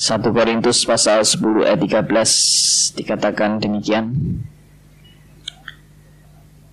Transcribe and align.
1 0.00 0.32
Korintus 0.32 0.88
pasal 0.88 1.20
10 1.20 1.68
ayat 1.68 2.08
13 2.08 2.96
dikatakan 2.96 3.60
demikian. 3.60 4.16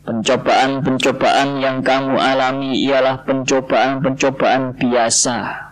Pencobaan-pencobaan 0.07 1.59
yang 1.59 1.83
kamu 1.83 2.15
alami 2.15 2.87
ialah 2.87 3.27
pencobaan-pencobaan 3.27 4.79
biasa 4.79 5.67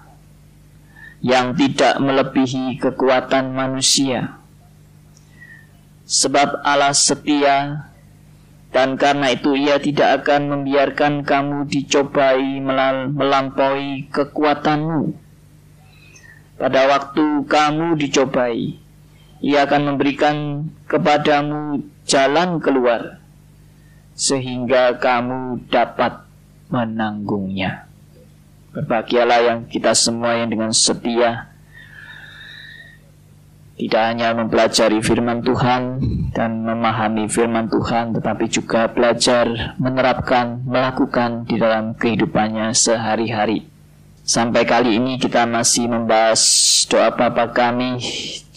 yang 1.24 1.56
tidak 1.56 1.96
melebihi 2.04 2.76
kekuatan 2.76 3.56
manusia. 3.56 4.36
Sebab 6.12 6.60
Allah 6.60 6.92
setia 6.92 7.88
dan 8.76 9.00
karena 9.00 9.32
itu 9.32 9.56
ia 9.56 9.80
tidak 9.80 10.28
akan 10.28 10.52
membiarkan 10.52 11.24
kamu 11.24 11.72
dicobai 11.72 12.60
melampaui 13.16 14.12
kekuatanmu. 14.12 15.25
Pada 16.56 16.88
waktu 16.88 17.44
kamu 17.44 18.00
dicobai, 18.00 18.80
ia 19.44 19.68
akan 19.68 19.82
memberikan 19.92 20.66
kepadamu 20.88 21.84
jalan 22.08 22.64
keluar 22.64 23.20
sehingga 24.16 24.96
kamu 24.96 25.68
dapat 25.68 26.24
menanggungnya. 26.72 27.92
Berbahagialah 28.72 29.40
yang 29.44 29.60
kita 29.68 29.92
semua 29.92 30.40
yang 30.40 30.48
dengan 30.48 30.72
setia 30.72 31.52
tidak 33.76 34.04
hanya 34.08 34.32
mempelajari 34.32 35.04
firman 35.04 35.44
Tuhan 35.44 36.00
dan 36.32 36.64
memahami 36.64 37.28
firman 37.28 37.68
Tuhan, 37.68 38.16
tetapi 38.16 38.48
juga 38.48 38.88
belajar 38.88 39.76
menerapkan, 39.76 40.64
melakukan 40.64 41.44
di 41.44 41.60
dalam 41.60 41.92
kehidupannya 42.00 42.72
sehari-hari. 42.72 43.75
Sampai 44.26 44.66
kali 44.66 44.98
ini 44.98 45.22
kita 45.22 45.46
masih 45.46 45.86
membahas 45.86 46.42
doa 46.90 47.14
Bapa 47.14 47.54
kami, 47.54 48.02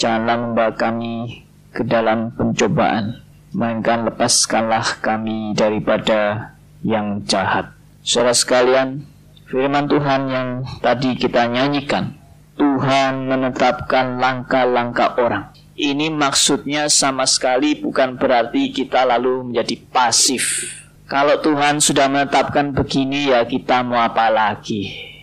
janganlah 0.01 0.41
membawa 0.41 0.73
kami 0.73 1.45
ke 1.77 1.85
dalam 1.85 2.33
pencobaan 2.33 3.21
melainkan 3.53 4.09
lepaskanlah 4.09 4.97
kami 5.05 5.53
daripada 5.53 6.57
yang 6.81 7.21
jahat. 7.29 7.69
Saudara 8.01 8.33
sekalian, 8.33 9.05
firman 9.45 9.93
Tuhan 9.93 10.33
yang 10.33 10.49
tadi 10.81 11.21
kita 11.21 11.45
nyanyikan, 11.53 12.17
Tuhan 12.57 13.29
menetapkan 13.29 14.17
langkah-langkah 14.17 15.21
orang. 15.21 15.53
Ini 15.77 16.09
maksudnya 16.09 16.89
sama 16.89 17.29
sekali 17.29 17.77
bukan 17.77 18.17
berarti 18.17 18.73
kita 18.73 19.05
lalu 19.05 19.53
menjadi 19.53 19.77
pasif. 19.93 20.73
Kalau 21.05 21.45
Tuhan 21.45 21.85
sudah 21.85 22.09
menetapkan 22.09 22.73
begini 22.73 23.37
ya 23.37 23.45
kita 23.45 23.85
mau 23.85 24.01
apa 24.01 24.33
lagi? 24.33 25.18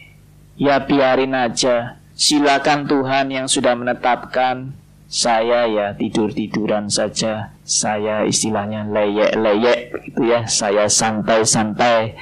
Ya 0.56 0.80
biarin 0.80 1.36
aja. 1.36 2.00
Silakan 2.16 2.88
Tuhan 2.88 3.28
yang 3.28 3.48
sudah 3.52 3.76
menetapkan. 3.76 4.72
Saya 5.12 5.68
ya 5.68 5.92
tidur-tiduran 6.00 6.88
saja. 6.88 7.52
Saya 7.68 8.24
istilahnya 8.24 8.88
leyek-leyek 8.88 9.80
gitu 10.08 10.22
ya. 10.24 10.48
Saya 10.48 10.88
santai-santai. 10.88 12.16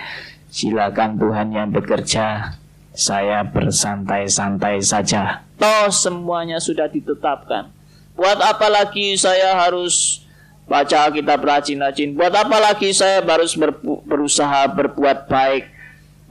Silakan 0.49 1.21
Tuhan 1.21 1.53
yang 1.53 1.69
bekerja. 1.69 2.57
Saya 2.93 3.45
bersantai-santai 3.45 4.81
saja. 4.81 5.45
Toh 5.61 5.93
semuanya 5.93 6.57
sudah 6.57 6.89
ditetapkan. 6.89 7.69
Buat 8.13 8.41
apa 8.41 8.69
lagi 8.69 9.17
saya 9.17 9.57
harus 9.57 10.25
baca 10.69 11.09
kitab 11.09 11.41
rajin-rajin? 11.41 12.13
Buat 12.13 12.33
apa 12.33 12.57
lagi 12.61 12.93
saya 12.93 13.21
harus 13.21 13.57
berusaha 14.05 14.69
berbuat 14.73 15.25
baik 15.25 15.72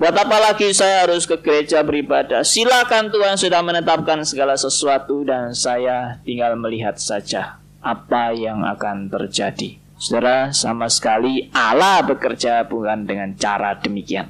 Buat 0.02 0.18
apa 0.18 0.50
lagi 0.50 0.74
saya 0.74 1.06
harus 1.06 1.30
ke 1.30 1.38
gereja 1.38 1.78
beribadah? 1.86 2.42
Silakan 2.42 3.14
Tuhan 3.14 3.38
sudah 3.38 3.62
menetapkan 3.62 4.18
segala 4.26 4.58
sesuatu 4.58 5.22
dan 5.22 5.54
saya 5.54 6.18
tinggal 6.26 6.58
melihat 6.58 6.98
saja 6.98 7.62
apa 7.78 8.34
yang 8.34 8.66
akan 8.66 9.06
terjadi. 9.06 9.78
Saudara, 9.94 10.50
sama 10.50 10.90
sekali 10.90 11.46
Allah 11.54 12.02
bekerja 12.02 12.66
bukan 12.66 13.06
dengan 13.06 13.38
cara 13.38 13.78
demikian. 13.78 14.26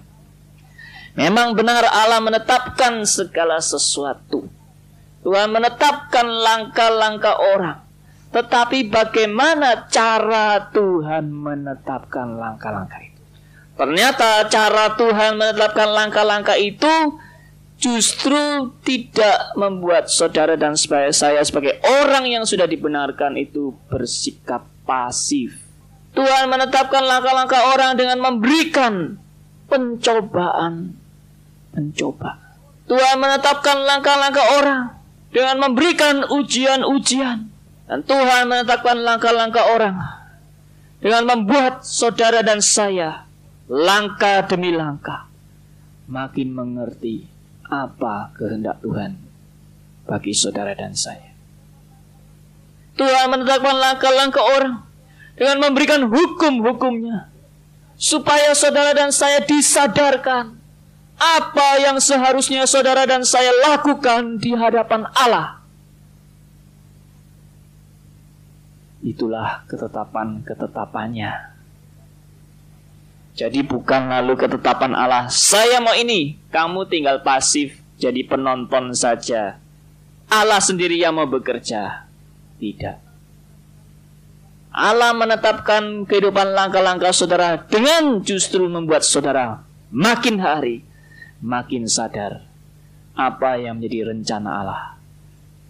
Memang 1.16 1.56
benar 1.56 1.88
Allah 1.88 2.21
menetapkan 2.21 3.09
segala 3.09 3.56
sesuatu. 3.56 4.44
Tuhan 5.25 5.56
menetapkan 5.56 6.28
langkah-langkah 6.28 7.41
orang. 7.56 7.81
Tetapi 8.28 8.93
bagaimana 8.93 9.88
cara 9.88 10.69
Tuhan 10.69 11.32
menetapkan 11.32 12.37
langkah-langkah 12.37 13.00
itu? 13.00 13.12
Ternyata 13.82 14.47
cara 14.47 14.94
Tuhan 14.94 15.43
menetapkan 15.43 15.91
langkah-langkah 15.91 16.54
itu 16.54 17.19
justru 17.82 18.70
tidak 18.87 19.59
membuat 19.59 20.06
saudara 20.06 20.54
dan 20.54 20.78
saya 20.78 21.43
sebagai 21.43 21.82
orang 21.82 22.31
yang 22.31 22.47
sudah 22.47 22.70
dibenarkan 22.70 23.34
itu 23.34 23.75
bersikap 23.91 24.70
pasif. 24.87 25.59
Tuhan 26.15 26.47
menetapkan 26.47 27.03
langkah-langkah 27.03 27.75
orang 27.75 27.98
dengan 27.98 28.22
memberikan 28.22 29.19
pencobaan 29.66 30.94
mencoba. 31.75 32.38
Tuhan 32.87 33.19
menetapkan 33.19 33.82
langkah-langkah 33.82 34.47
orang 34.62 34.82
dengan 35.34 35.59
memberikan 35.59 36.22
ujian-ujian. 36.31 37.50
Dan 37.91 37.99
Tuhan 38.06 38.47
menetapkan 38.47 38.94
langkah-langkah 38.94 39.75
orang 39.75 39.99
dengan 41.03 41.26
membuat 41.26 41.82
saudara 41.82 42.47
dan 42.47 42.62
saya 42.62 43.31
langkah 43.71 44.43
demi 44.47 44.75
langkah 44.75 45.31
makin 46.11 46.53
mengerti 46.53 47.27
apa 47.67 48.34
kehendak 48.37 48.83
Tuhan 48.83 49.17
bagi 50.05 50.34
saudara 50.34 50.75
dan 50.75 50.93
saya. 50.93 51.33
Tuhan 52.99 53.33
menetapkan 53.33 53.73
langkah-langkah 53.73 54.45
orang 54.45 54.75
dengan 55.39 55.56
memberikan 55.65 56.05
hukum-hukumnya 56.05 57.33
supaya 57.97 58.53
saudara 58.53 58.93
dan 58.93 59.09
saya 59.15 59.41
disadarkan 59.41 60.59
apa 61.17 61.69
yang 61.81 61.97
seharusnya 62.03 62.67
saudara 62.69 63.06
dan 63.09 63.23
saya 63.25 63.49
lakukan 63.71 64.43
di 64.43 64.53
hadapan 64.53 65.09
Allah. 65.17 65.62
Itulah 69.03 69.67
ketetapan-ketetapannya 69.67 71.51
jadi 73.32 73.65
bukan 73.65 74.12
lalu 74.12 74.37
ketetapan 74.37 74.93
Allah, 74.93 75.32
saya 75.32 75.81
mau 75.81 75.97
ini, 75.97 76.37
kamu 76.53 76.84
tinggal 76.84 77.25
pasif 77.25 77.81
jadi 77.97 78.20
penonton 78.28 78.93
saja. 78.93 79.56
Allah 80.28 80.60
sendiri 80.60 81.00
yang 81.00 81.16
mau 81.16 81.25
bekerja. 81.25 82.04
Tidak. 82.60 82.97
Allah 84.72 85.12
menetapkan 85.12 86.09
kehidupan 86.09 86.56
langkah-langkah 86.56 87.12
saudara 87.12 87.60
dengan 87.69 88.25
justru 88.25 88.65
membuat 88.65 89.04
saudara 89.04 89.60
makin 89.93 90.41
hari 90.41 90.81
makin 91.44 91.84
sadar 91.84 92.49
apa 93.12 93.60
yang 93.60 93.76
menjadi 93.76 94.16
rencana 94.16 94.50
Allah 94.64 94.82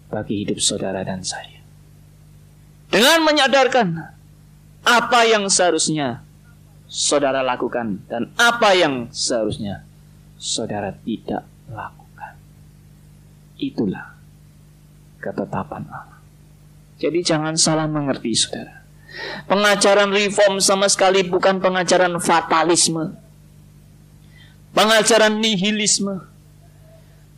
bagi 0.07 0.47
hidup 0.47 0.63
saudara 0.63 1.03
dan 1.03 1.19
saya. 1.19 1.59
Dengan 2.87 3.27
menyadarkan 3.27 3.87
apa 4.87 5.19
yang 5.27 5.51
seharusnya 5.51 6.22
saudara 6.93 7.41
lakukan 7.41 8.05
dan 8.05 8.29
apa 8.37 8.77
yang 8.77 9.09
seharusnya 9.09 9.81
saudara 10.37 10.93
tidak 11.01 11.41
lakukan. 11.65 12.37
Itulah 13.57 14.13
ketetapan 15.17 15.89
Allah. 15.89 16.21
Jadi 17.01 17.25
jangan 17.25 17.57
salah 17.57 17.89
mengerti 17.89 18.37
saudara. 18.37 18.85
Pengajaran 19.49 20.13
reform 20.13 20.61
sama 20.61 20.85
sekali 20.85 21.25
bukan 21.25 21.57
pengajaran 21.57 22.13
fatalisme. 22.21 23.17
Pengajaran 24.77 25.41
nihilisme. 25.41 26.29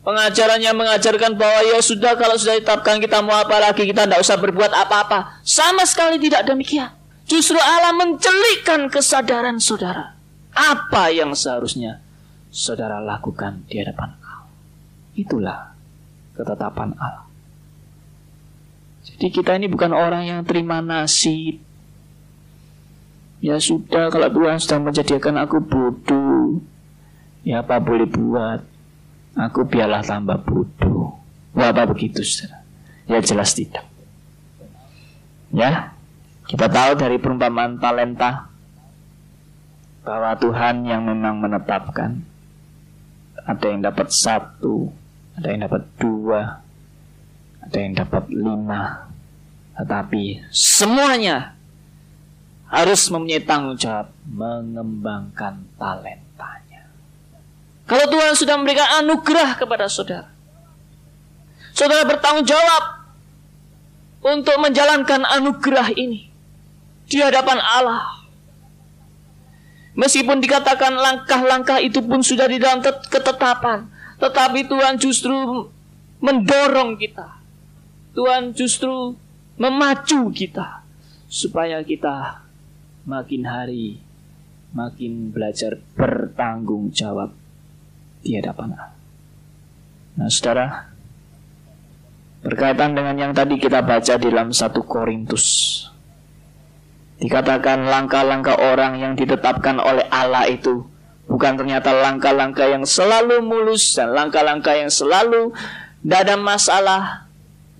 Pengajarannya 0.04 0.70
mengajarkan 0.70 1.34
bahwa 1.34 1.60
ya 1.66 1.82
sudah 1.82 2.14
kalau 2.14 2.38
sudah 2.38 2.60
ditetapkan 2.60 3.02
kita 3.02 3.18
mau 3.24 3.42
apa 3.42 3.58
lagi 3.58 3.82
kita 3.82 4.06
tidak 4.06 4.22
usah 4.22 4.38
berbuat 4.38 4.70
apa-apa. 4.70 5.42
Sama 5.42 5.82
sekali 5.82 6.22
tidak 6.22 6.46
demikian. 6.46 6.95
Justru 7.26 7.58
Allah 7.58 7.90
mencelikkan 7.98 8.86
kesadaran 8.86 9.58
saudara. 9.58 10.14
Apa 10.54 11.10
yang 11.10 11.34
seharusnya 11.34 12.00
saudara 12.54 13.02
lakukan 13.02 13.66
di 13.66 13.82
hadapan 13.82 14.14
Allah. 14.22 14.46
Itulah 15.18 15.74
ketetapan 16.38 16.94
Allah. 16.96 17.26
Jadi 19.06 19.26
kita 19.34 19.58
ini 19.58 19.66
bukan 19.66 19.90
orang 19.90 20.24
yang 20.26 20.40
terima 20.46 20.78
nasib. 20.78 21.58
Ya 23.42 23.58
sudah 23.60 24.08
kalau 24.08 24.30
Tuhan 24.32 24.56
sudah 24.62 24.78
menjadikan 24.80 25.34
aku 25.36 25.60
bodoh. 25.60 26.62
Ya 27.42 27.62
apa 27.62 27.82
boleh 27.82 28.06
buat. 28.06 28.62
Aku 29.36 29.68
biarlah 29.68 30.00
tambah 30.00 30.40
bodoh. 30.46 31.20
Wah 31.52 31.74
apa 31.74 31.90
begitu 31.90 32.22
saudara? 32.22 32.64
Ya 33.06 33.18
jelas 33.22 33.52
tidak. 33.54 33.84
Ya, 35.54 35.95
kita 36.46 36.70
tahu 36.70 36.94
dari 36.94 37.18
perumpamaan 37.18 37.82
talenta 37.82 38.46
bahwa 40.06 40.38
Tuhan 40.38 40.86
yang 40.86 41.02
memang 41.02 41.42
menetapkan. 41.42 42.22
Ada 43.46 43.66
yang 43.70 43.82
dapat 43.82 44.10
satu, 44.10 44.90
ada 45.38 45.46
yang 45.50 45.66
dapat 45.66 45.82
dua, 45.98 46.62
ada 47.62 47.76
yang 47.78 47.94
dapat 47.94 48.26
lima, 48.30 49.06
tetapi 49.78 50.50
semuanya 50.50 51.54
harus 52.66 53.06
mempunyai 53.06 53.42
tanggung 53.46 53.78
jawab 53.78 54.10
mengembangkan 54.26 55.62
talentanya. 55.78 56.90
Kalau 57.86 58.06
Tuhan 58.10 58.34
sudah 58.34 58.54
memberikan 58.58 59.06
anugerah 59.06 59.54
kepada 59.54 59.86
saudara, 59.86 60.26
saudara 61.70 62.02
bertanggung 62.02 62.50
jawab 62.50 63.06
untuk 64.26 64.58
menjalankan 64.58 65.22
anugerah 65.22 65.94
ini 65.94 66.25
di 67.06 67.18
hadapan 67.22 67.58
Allah. 67.62 68.26
Meskipun 69.96 70.44
dikatakan 70.44 70.92
langkah-langkah 70.92 71.80
itu 71.80 72.04
pun 72.04 72.20
sudah 72.20 72.44
di 72.44 72.60
dalam 72.60 72.84
ketetapan, 72.84 73.88
tetapi 74.20 74.68
Tuhan 74.68 75.00
justru 75.00 75.34
mendorong 76.20 77.00
kita. 77.00 77.40
Tuhan 78.12 78.52
justru 78.52 79.16
memacu 79.56 80.28
kita 80.32 80.84
supaya 81.28 81.80
kita 81.80 82.44
makin 83.08 83.42
hari 83.48 84.00
makin 84.76 85.32
belajar 85.32 85.80
bertanggung 85.96 86.92
jawab 86.92 87.32
di 88.20 88.36
hadapan 88.36 88.76
Allah. 88.76 88.92
Nah, 90.16 90.28
saudara, 90.28 90.92
berkaitan 92.44 92.92
dengan 92.92 93.16
yang 93.16 93.32
tadi 93.32 93.56
kita 93.56 93.80
baca 93.80 94.14
di 94.16 94.28
dalam 94.28 94.52
satu 94.52 94.84
Korintus, 94.84 95.46
dikatakan 97.16 97.88
langkah-langkah 97.88 98.56
orang 98.60 99.00
yang 99.00 99.12
ditetapkan 99.16 99.80
oleh 99.80 100.04
Allah 100.12 100.44
itu 100.48 100.84
bukan 101.26 101.58
ternyata 101.58 101.90
langkah-langkah 101.92 102.66
yang 102.70 102.84
selalu 102.86 103.42
mulus 103.42 103.96
dan 103.98 104.14
langkah-langkah 104.14 104.74
yang 104.78 104.90
selalu 104.90 105.52
tidak 106.06 106.20
ada 106.22 106.36
masalah, 106.38 107.02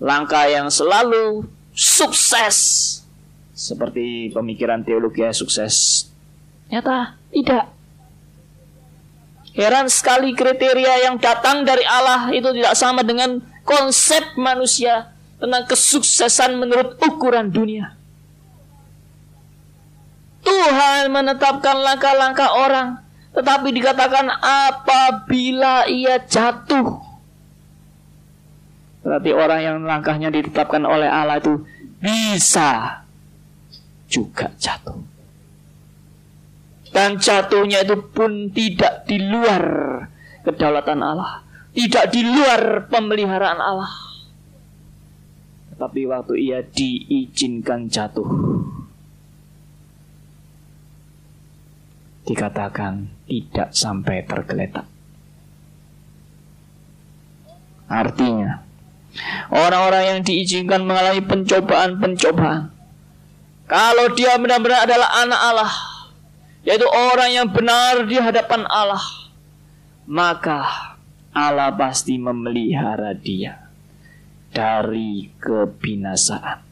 langkah 0.03 0.45
yang 0.51 0.67
selalu 0.67 1.47
sukses 1.71 2.57
seperti 3.57 4.29
pemikiran 4.29 4.85
teologi 4.85 5.25
sukses. 5.33 6.05
Nyata 6.69 7.17
tidak. 7.33 7.73
Heran 9.57 9.89
sekali 9.89 10.37
kriteria 10.37 11.09
yang 11.09 11.17
datang 11.17 11.65
dari 11.65 11.81
Allah 11.81 12.29
itu 12.29 12.45
tidak 12.53 12.77
sama 12.77 13.01
dengan 13.01 13.41
konsep 13.65 14.37
manusia 14.37 15.09
tentang 15.41 15.65
kesuksesan 15.65 16.61
menurut 16.61 17.01
ukuran 17.01 17.49
dunia. 17.49 17.96
Tuhan 20.47 21.11
menetapkan 21.11 21.75
langkah-langkah 21.75 22.49
orang, 22.55 23.03
tetapi 23.35 23.75
dikatakan 23.75 24.31
apabila 24.39 25.83
ia 25.91 26.23
jatuh. 26.23 27.03
Berarti 29.03 29.31
orang 29.35 29.59
yang 29.59 29.77
langkahnya 29.83 30.31
ditetapkan 30.31 30.87
oleh 30.87 31.07
Allah 31.11 31.43
itu 31.43 31.67
bisa 31.99 33.03
juga 34.07 34.55
jatuh. 34.55 34.95
Dan 36.95 37.19
jatuhnya 37.19 37.83
itu 37.83 37.99
pun 38.09 38.49
tidak 38.49 39.03
di 39.05 39.19
luar 39.19 39.63
kedaulatan 40.47 41.03
Allah. 41.03 41.43
Tidak 41.75 42.09
di 42.09 42.25
luar 42.25 42.89
pemeliharaan 42.89 43.59
Allah. 43.61 43.93
Tetapi 45.75 46.01
waktu 46.09 46.33
ia 46.41 46.65
diizinkan 46.65 47.85
jatuh. 47.85 48.25
Dikatakan 52.27 53.07
tidak 53.25 53.71
sampai 53.71 54.27
tergeletak. 54.27 54.85
Artinya, 57.87 58.67
orang-orang 59.47 60.03
yang 60.11 60.19
diizinkan 60.27 60.83
mengalami 60.83 61.23
pencobaan-pencobaan 61.23 62.77
kalau 63.67 64.15
dia 64.15 64.39
benar-benar 64.39 64.87
adalah 64.87 65.27
anak 65.27 65.41
Allah, 65.43 65.73
yaitu 66.63 66.87
orang 66.87 67.35
yang 67.35 67.47
benar 67.51 68.07
di 68.07 68.15
hadapan 68.15 68.63
Allah, 68.63 69.03
maka 70.07 70.63
Allah 71.35 71.75
pasti 71.75 72.15
memelihara 72.15 73.11
dia 73.11 73.67
dari 74.55 75.35
kebinasaan. 75.35 76.63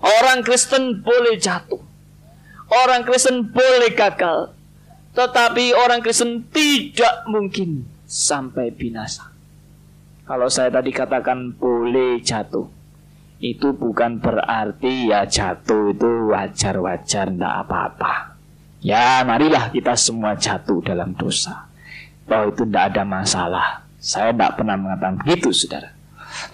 Orang 0.00 0.40
Kristen 0.48 1.04
boleh 1.04 1.36
jatuh. 1.36 1.84
Orang 2.72 3.04
Kristen 3.04 3.52
boleh 3.52 3.92
gagal. 3.92 4.56
Tetapi 5.18 5.74
orang 5.74 5.98
Kristen 5.98 6.46
tidak 6.54 7.26
mungkin 7.26 7.82
sampai 8.06 8.70
binasa. 8.70 9.34
Kalau 10.22 10.46
saya 10.46 10.70
tadi 10.70 10.94
katakan 10.94 11.58
boleh 11.58 12.22
jatuh 12.22 12.70
itu 13.42 13.74
bukan 13.74 14.22
berarti 14.22 15.10
ya 15.10 15.26
jatuh 15.26 15.90
itu 15.90 16.30
wajar-wajar 16.30 17.34
ndak 17.34 17.66
apa-apa. 17.66 18.38
Ya 18.78 19.26
marilah 19.26 19.74
kita 19.74 19.98
semua 19.98 20.38
jatuh 20.38 20.78
dalam 20.86 21.14
dosa. 21.18 21.66
Bahwa 22.26 22.54
itu 22.54 22.62
ndak 22.62 22.94
ada 22.94 23.02
masalah. 23.02 23.82
Saya 23.98 24.30
ndak 24.30 24.54
pernah 24.54 24.78
mengatakan 24.78 25.18
begitu 25.18 25.50
saudara. 25.50 25.90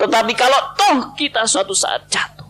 Tetapi 0.00 0.32
kalau 0.32 0.60
toh 0.72 1.12
kita 1.16 1.44
suatu 1.44 1.76
saat 1.76 2.08
jatuh. 2.08 2.48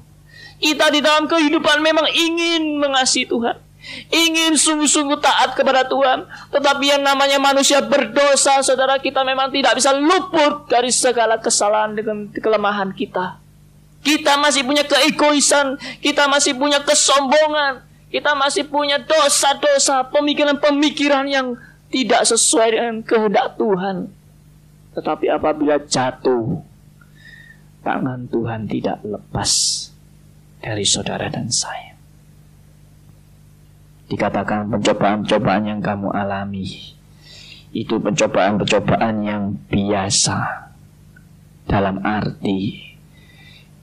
Kita 0.63 0.95
di 0.95 1.03
dalam 1.03 1.27
kehidupan 1.27 1.83
memang 1.83 2.07
ingin 2.07 2.79
mengasihi 2.79 3.27
Tuhan. 3.27 3.64
Ingin 4.09 4.57
sungguh-sungguh 4.57 5.21
taat 5.21 5.53
kepada 5.53 5.85
Tuhan. 5.85 6.25
Tetapi 6.51 6.85
yang 6.97 7.03
namanya 7.05 7.37
manusia 7.37 7.85
berdosa, 7.85 8.65
saudara 8.65 8.97
kita 8.97 9.21
memang 9.21 9.53
tidak 9.53 9.77
bisa 9.77 9.93
luput 9.93 10.69
dari 10.73 10.89
segala 10.89 11.37
kesalahan 11.37 11.93
dengan 11.93 12.33
kelemahan 12.33 12.97
kita. 12.97 13.41
Kita 14.05 14.37
masih 14.37 14.69
punya 14.69 14.85
keegoisan, 14.85 15.81
kita 16.05 16.29
masih 16.29 16.53
punya 16.57 16.81
kesombongan, 16.85 17.85
kita 18.13 18.37
masih 18.37 18.69
punya 18.69 19.01
dosa-dosa, 19.01 20.05
pemikiran-pemikiran 20.13 21.25
yang 21.25 21.57
tidak 21.89 22.29
sesuai 22.29 22.69
dengan 22.77 22.97
kehendak 23.01 23.57
Tuhan. 23.57 24.13
Tetapi 24.93 25.27
apabila 25.33 25.81
jatuh, 25.89 26.61
tangan 27.81 28.29
Tuhan 28.29 28.69
tidak 28.69 29.01
lepas 29.03 29.51
dari 30.61 30.85
saudara 30.85 31.33
dan 31.33 31.49
saya. 31.49 31.94
Dikatakan 34.05 34.69
pencobaan-pencobaan 34.69 35.65
yang 35.65 35.81
kamu 35.81 36.13
alami 36.13 36.95
itu 37.75 37.99
pencobaan-pencobaan 37.99 39.15
yang 39.27 39.43
biasa 39.67 40.71
dalam 41.67 41.99
arti 42.07 42.95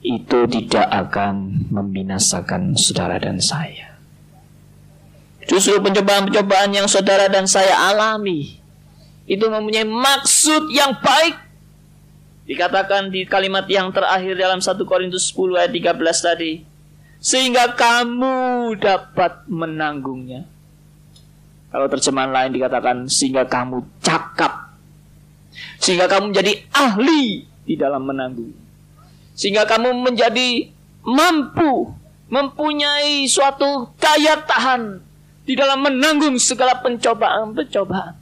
itu 0.02 0.38
tidak 0.50 0.86
akan 0.90 1.68
membinasakan 1.70 2.74
saudara 2.74 3.20
dan 3.22 3.38
saya. 3.38 3.94
Justru 5.46 5.78
pencobaan-pencobaan 5.82 6.70
yang 6.72 6.86
saudara 6.86 7.26
dan 7.26 7.44
saya 7.50 7.74
alami 7.90 8.62
itu 9.26 9.44
mempunyai 9.46 9.86
maksud 9.86 10.70
yang 10.70 10.96
baik. 10.98 11.38
Dikatakan 12.46 13.14
di 13.14 13.22
kalimat 13.22 13.66
yang 13.70 13.94
terakhir 13.94 14.34
dalam 14.34 14.58
1 14.58 14.74
Korintus 14.82 15.30
10 15.30 15.62
ayat 15.62 15.72
13 15.74 15.98
tadi. 16.18 16.52
Sehingga 17.22 17.78
kamu 17.78 18.74
dapat 18.82 19.46
menanggungnya. 19.46 20.42
Kalau 21.70 21.86
terjemahan 21.86 22.34
lain 22.34 22.58
dikatakan 22.58 23.06
sehingga 23.06 23.46
kamu 23.46 23.86
cakap. 24.02 24.74
Sehingga 25.78 26.10
kamu 26.10 26.34
menjadi 26.34 26.66
ahli 26.74 27.46
di 27.62 27.74
dalam 27.78 28.02
menanggung. 28.10 28.50
Sehingga 29.38 29.70
kamu 29.70 30.02
menjadi 30.02 30.66
mampu 31.06 31.94
mempunyai 32.26 33.30
suatu 33.30 33.94
daya 34.02 34.42
tahan 34.42 34.98
di 35.46 35.54
dalam 35.54 35.78
menanggung 35.78 36.34
segala 36.42 36.82
pencobaan-pencobaan. 36.82 38.18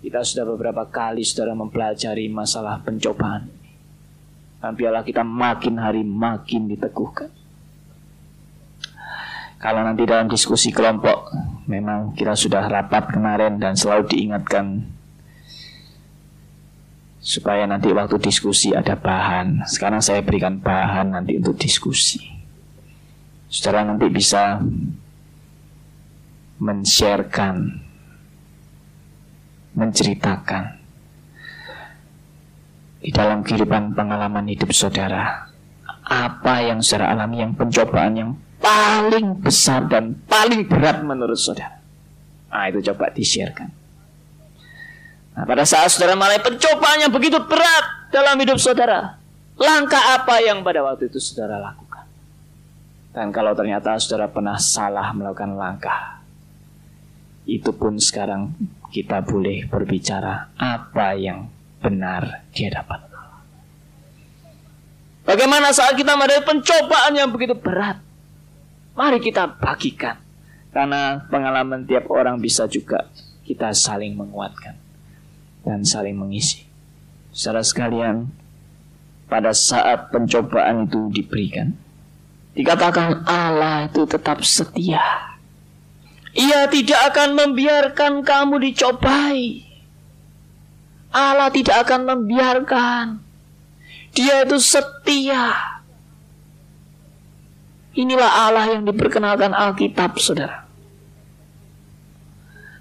Kita 0.00 0.24
sudah 0.24 0.48
beberapa 0.48 0.88
kali 0.88 1.20
saudara 1.28 1.52
mempelajari 1.52 2.32
masalah 2.32 2.80
pencobaan 2.80 3.57
biarlah 4.58 5.06
kita 5.06 5.22
makin 5.22 5.78
hari 5.78 6.02
makin 6.02 6.66
diteguhkan. 6.66 7.30
Kalau 9.58 9.82
nanti 9.82 10.06
dalam 10.06 10.30
diskusi 10.30 10.70
kelompok, 10.70 11.34
memang 11.66 12.14
kita 12.14 12.38
sudah 12.38 12.70
rapat 12.70 13.10
kemarin 13.10 13.58
dan 13.58 13.74
selalu 13.74 14.06
diingatkan 14.06 14.86
supaya 17.18 17.66
nanti 17.66 17.90
waktu 17.90 18.22
diskusi 18.22 18.70
ada 18.70 18.94
bahan. 18.94 19.66
Sekarang 19.66 19.98
saya 19.98 20.22
berikan 20.22 20.62
bahan 20.62 21.10
nanti 21.10 21.42
untuk 21.42 21.58
diskusi. 21.58 22.22
Saudara 23.50 23.82
nanti 23.82 24.06
bisa 24.06 24.62
men-sharekan, 26.62 27.82
menceritakan 29.74 30.77
di 32.98 33.10
dalam 33.14 33.46
kehidupan 33.46 33.94
pengalaman 33.94 34.46
hidup 34.50 34.74
saudara 34.74 35.50
apa 36.08 36.54
yang 36.64 36.80
saudara 36.80 37.14
alami 37.14 37.44
yang 37.44 37.52
pencobaan 37.54 38.12
yang 38.16 38.30
paling 38.58 39.38
besar 39.38 39.86
dan 39.86 40.18
paling 40.26 40.66
berat 40.66 41.04
menurut 41.04 41.36
saudara. 41.38 41.78
Nah 42.48 42.64
itu 42.72 42.80
coba 42.90 43.12
di-sharekan. 43.12 43.70
Nah, 45.38 45.46
pada 45.46 45.62
saat 45.62 45.94
saudara 45.94 46.18
mengalami 46.18 46.42
pencobaan 46.42 46.98
yang 46.98 47.12
begitu 47.14 47.38
berat, 47.46 47.98
dalam 48.08 48.40
hidup 48.40 48.58
saudara? 48.58 49.20
Langkah 49.58 50.18
apa 50.18 50.40
yang 50.42 50.62
pada 50.62 50.82
waktu 50.82 51.10
itu 51.10 51.18
saudara 51.18 51.60
lakukan? 51.60 52.06
Dan 53.12 53.34
kalau 53.34 53.52
ternyata 53.52 53.98
saudara 53.98 54.30
pernah 54.30 54.56
salah 54.56 55.10
melakukan 55.12 55.58
langkah, 55.58 56.22
itu 57.44 57.70
pun 57.74 57.98
sekarang 57.98 58.54
kita 58.88 59.20
boleh 59.24 59.66
berbicara 59.66 60.54
apa 60.56 61.16
yang 61.18 61.50
benar 61.78 62.46
di 62.50 62.66
hadapan 62.66 63.00
Allah. 63.10 63.42
Bagaimana 65.28 65.70
saat 65.70 65.94
kita 65.94 66.16
menghadapi 66.16 66.44
pencobaan 66.46 67.12
yang 67.14 67.30
begitu 67.30 67.54
berat? 67.54 68.00
Mari 68.98 69.22
kita 69.22 69.46
bagikan. 69.60 70.18
Karena 70.68 71.24
pengalaman 71.32 71.88
tiap 71.88 72.10
orang 72.12 72.38
bisa 72.42 72.68
juga 72.68 73.08
kita 73.44 73.72
saling 73.72 74.12
menguatkan 74.16 74.76
dan 75.64 75.84
saling 75.84 76.16
mengisi. 76.16 76.68
Saudara 77.32 77.64
sekalian, 77.64 78.28
pada 79.28 79.52
saat 79.52 80.08
pencobaan 80.08 80.88
itu 80.88 81.12
diberikan. 81.12 81.76
Dikatakan 82.56 83.28
Allah 83.28 83.86
itu 83.86 84.02
tetap 84.08 84.42
setia. 84.42 85.36
Ia 86.34 86.66
tidak 86.72 87.14
akan 87.14 87.36
membiarkan 87.36 88.24
kamu 88.24 88.72
dicobai. 88.72 89.67
Allah 91.18 91.50
tidak 91.50 91.82
akan 91.82 92.00
membiarkan. 92.06 93.04
Dia 94.14 94.46
itu 94.46 94.56
setia. 94.62 95.52
Inilah 97.98 98.30
Allah 98.46 98.78
yang 98.78 98.86
diperkenalkan 98.86 99.50
Alkitab, 99.50 100.22
saudara. 100.22 100.68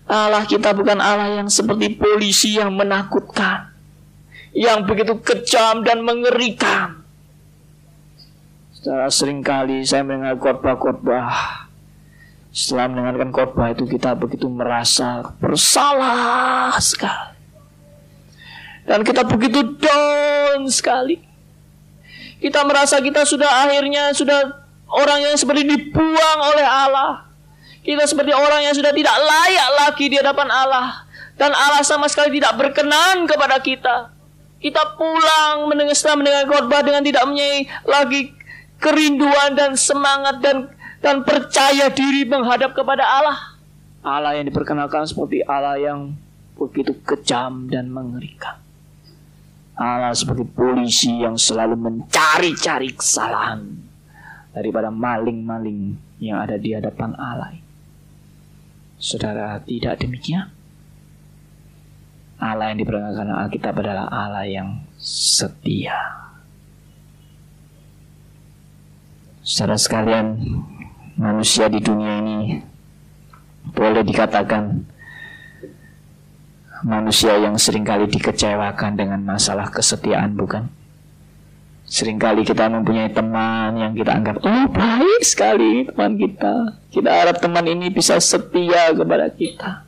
Allah 0.08 0.48
kita 0.48 0.72
bukan 0.72 1.04
Allah 1.04 1.44
yang 1.44 1.52
seperti 1.52 2.00
polisi 2.00 2.56
yang 2.56 2.72
menakutkan 2.72 3.76
yang 4.58 4.88
begitu 4.88 5.20
kejam 5.22 5.84
dan 5.84 6.02
mengerikan. 6.02 7.04
Secara 8.74 9.12
sering 9.12 9.44
kali 9.44 9.84
saya 9.84 10.08
mendengar 10.08 10.40
khotbah-khotbah. 10.40 11.68
Setelah 12.56 12.90
mendengarkan 12.90 13.30
khotbah 13.36 13.68
itu 13.76 13.86
kita 13.86 14.16
begitu 14.18 14.48
merasa 14.50 15.36
bersalah 15.38 16.74
sekali. 16.82 17.37
Dan 18.88 19.04
kita 19.04 19.28
begitu 19.28 19.76
down 19.84 20.64
sekali. 20.72 21.20
Kita 22.40 22.64
merasa 22.64 23.04
kita 23.04 23.28
sudah 23.28 23.68
akhirnya 23.68 24.16
sudah 24.16 24.64
orang 24.88 25.28
yang 25.28 25.36
seperti 25.36 25.68
dibuang 25.68 26.40
oleh 26.56 26.64
Allah. 26.64 27.28
Kita 27.84 28.08
seperti 28.08 28.32
orang 28.32 28.64
yang 28.64 28.76
sudah 28.76 28.96
tidak 28.96 29.16
layak 29.20 29.70
lagi 29.84 30.06
di 30.08 30.16
hadapan 30.16 30.48
Allah. 30.48 31.04
Dan 31.36 31.52
Allah 31.52 31.84
sama 31.84 32.08
sekali 32.08 32.40
tidak 32.40 32.56
berkenan 32.56 33.28
kepada 33.28 33.60
kita. 33.60 34.16
Kita 34.58 34.96
pulang 34.98 35.70
mendengar 35.70 35.94
mendengar 36.18 36.44
khotbah 36.50 36.82
dengan 36.82 37.04
tidak 37.06 37.28
mempunyai 37.28 37.70
lagi 37.86 38.34
kerinduan 38.82 39.54
dan 39.54 39.78
semangat 39.78 40.42
dan 40.42 40.72
dan 41.04 41.22
percaya 41.22 41.94
diri 41.94 42.26
menghadap 42.26 42.74
kepada 42.74 43.06
Allah. 43.06 43.38
Allah 44.02 44.40
yang 44.40 44.50
diperkenalkan 44.50 45.06
seperti 45.06 45.46
Allah 45.46 45.78
yang 45.78 46.18
begitu 46.58 46.98
kejam 47.06 47.70
dan 47.70 47.94
mengerikan. 47.94 48.67
Allah 49.78 50.10
seperti 50.18 50.42
polisi 50.58 51.22
yang 51.22 51.38
selalu 51.38 51.78
mencari-cari 51.78 52.98
kesalahan 52.98 53.78
daripada 54.50 54.90
maling-maling 54.90 55.94
yang 56.18 56.42
ada 56.42 56.58
di 56.58 56.74
hadapan 56.74 57.14
Allah. 57.14 57.54
Saudara, 58.98 59.62
tidak 59.62 60.02
demikian? 60.02 60.50
Allah 62.42 62.74
yang 62.74 62.82
diperkenalkan 62.82 63.30
Alkitab 63.30 63.78
adalah 63.78 64.10
Allah 64.10 64.50
yang 64.50 64.82
setia. 64.98 65.94
Saudara 69.46 69.78
sekalian, 69.78 70.42
manusia 71.22 71.70
di 71.70 71.78
dunia 71.82 72.18
ini 72.22 72.62
boleh 73.74 74.02
dikatakan 74.02 74.86
manusia 76.84 77.38
yang 77.38 77.56
sering 77.58 77.86
kali 77.86 78.06
dikecewakan 78.10 78.98
dengan 78.98 79.22
masalah 79.24 79.70
kesetiaan, 79.70 80.38
bukan? 80.38 80.70
Seringkali 81.88 82.44
kita 82.44 82.68
mempunyai 82.68 83.08
teman 83.16 83.80
yang 83.80 83.96
kita 83.96 84.12
anggap, 84.12 84.44
oh 84.44 84.66
baik 84.68 85.24
sekali 85.24 85.88
teman 85.88 86.20
kita. 86.20 86.76
Kita 86.92 87.10
harap 87.10 87.40
teman 87.40 87.64
ini 87.64 87.88
bisa 87.88 88.20
setia 88.20 88.92
kepada 88.92 89.32
kita. 89.32 89.88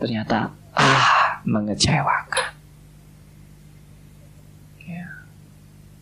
Ternyata, 0.00 0.48
ah 0.72 1.44
mengecewakan. 1.44 2.50
Ya. 4.88 5.06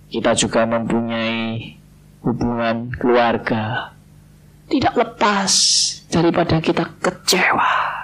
Kita 0.06 0.38
juga 0.38 0.62
mempunyai 0.70 1.74
hubungan 2.22 2.94
keluarga 2.94 3.90
tidak 4.70 4.94
lepas 4.96 5.52
daripada 6.08 6.56
kita 6.62 6.88
kecewa. 7.02 8.03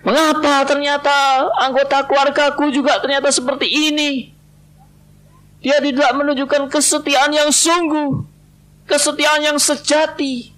Mengapa 0.00 0.64
ternyata 0.64 1.44
anggota 1.60 2.08
keluargaku 2.08 2.72
juga 2.72 2.96
ternyata 3.04 3.28
seperti 3.28 3.68
ini? 3.68 4.32
Dia 5.60 5.76
tidak 5.84 6.16
menunjukkan 6.16 6.72
kesetiaan 6.72 7.36
yang 7.36 7.52
sungguh, 7.52 8.24
kesetiaan 8.88 9.44
yang 9.44 9.58
sejati. 9.60 10.56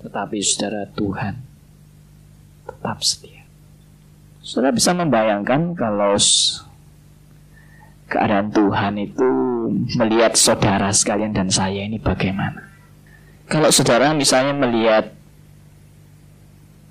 Tetapi 0.00 0.36
saudara 0.40 0.88
Tuhan 0.96 1.34
tetap 2.64 2.98
setia. 3.04 3.44
Saudara 4.40 4.72
bisa 4.72 4.96
membayangkan 4.96 5.76
kalau 5.76 6.16
keadaan 8.08 8.48
Tuhan 8.48 8.96
itu 8.98 9.28
melihat 10.00 10.34
saudara 10.40 10.88
sekalian 10.90 11.36
dan 11.36 11.52
saya 11.52 11.84
ini 11.84 12.00
bagaimana? 12.00 12.64
Kalau 13.46 13.68
saudara 13.68 14.16
misalnya 14.16 14.56
melihat 14.56 15.12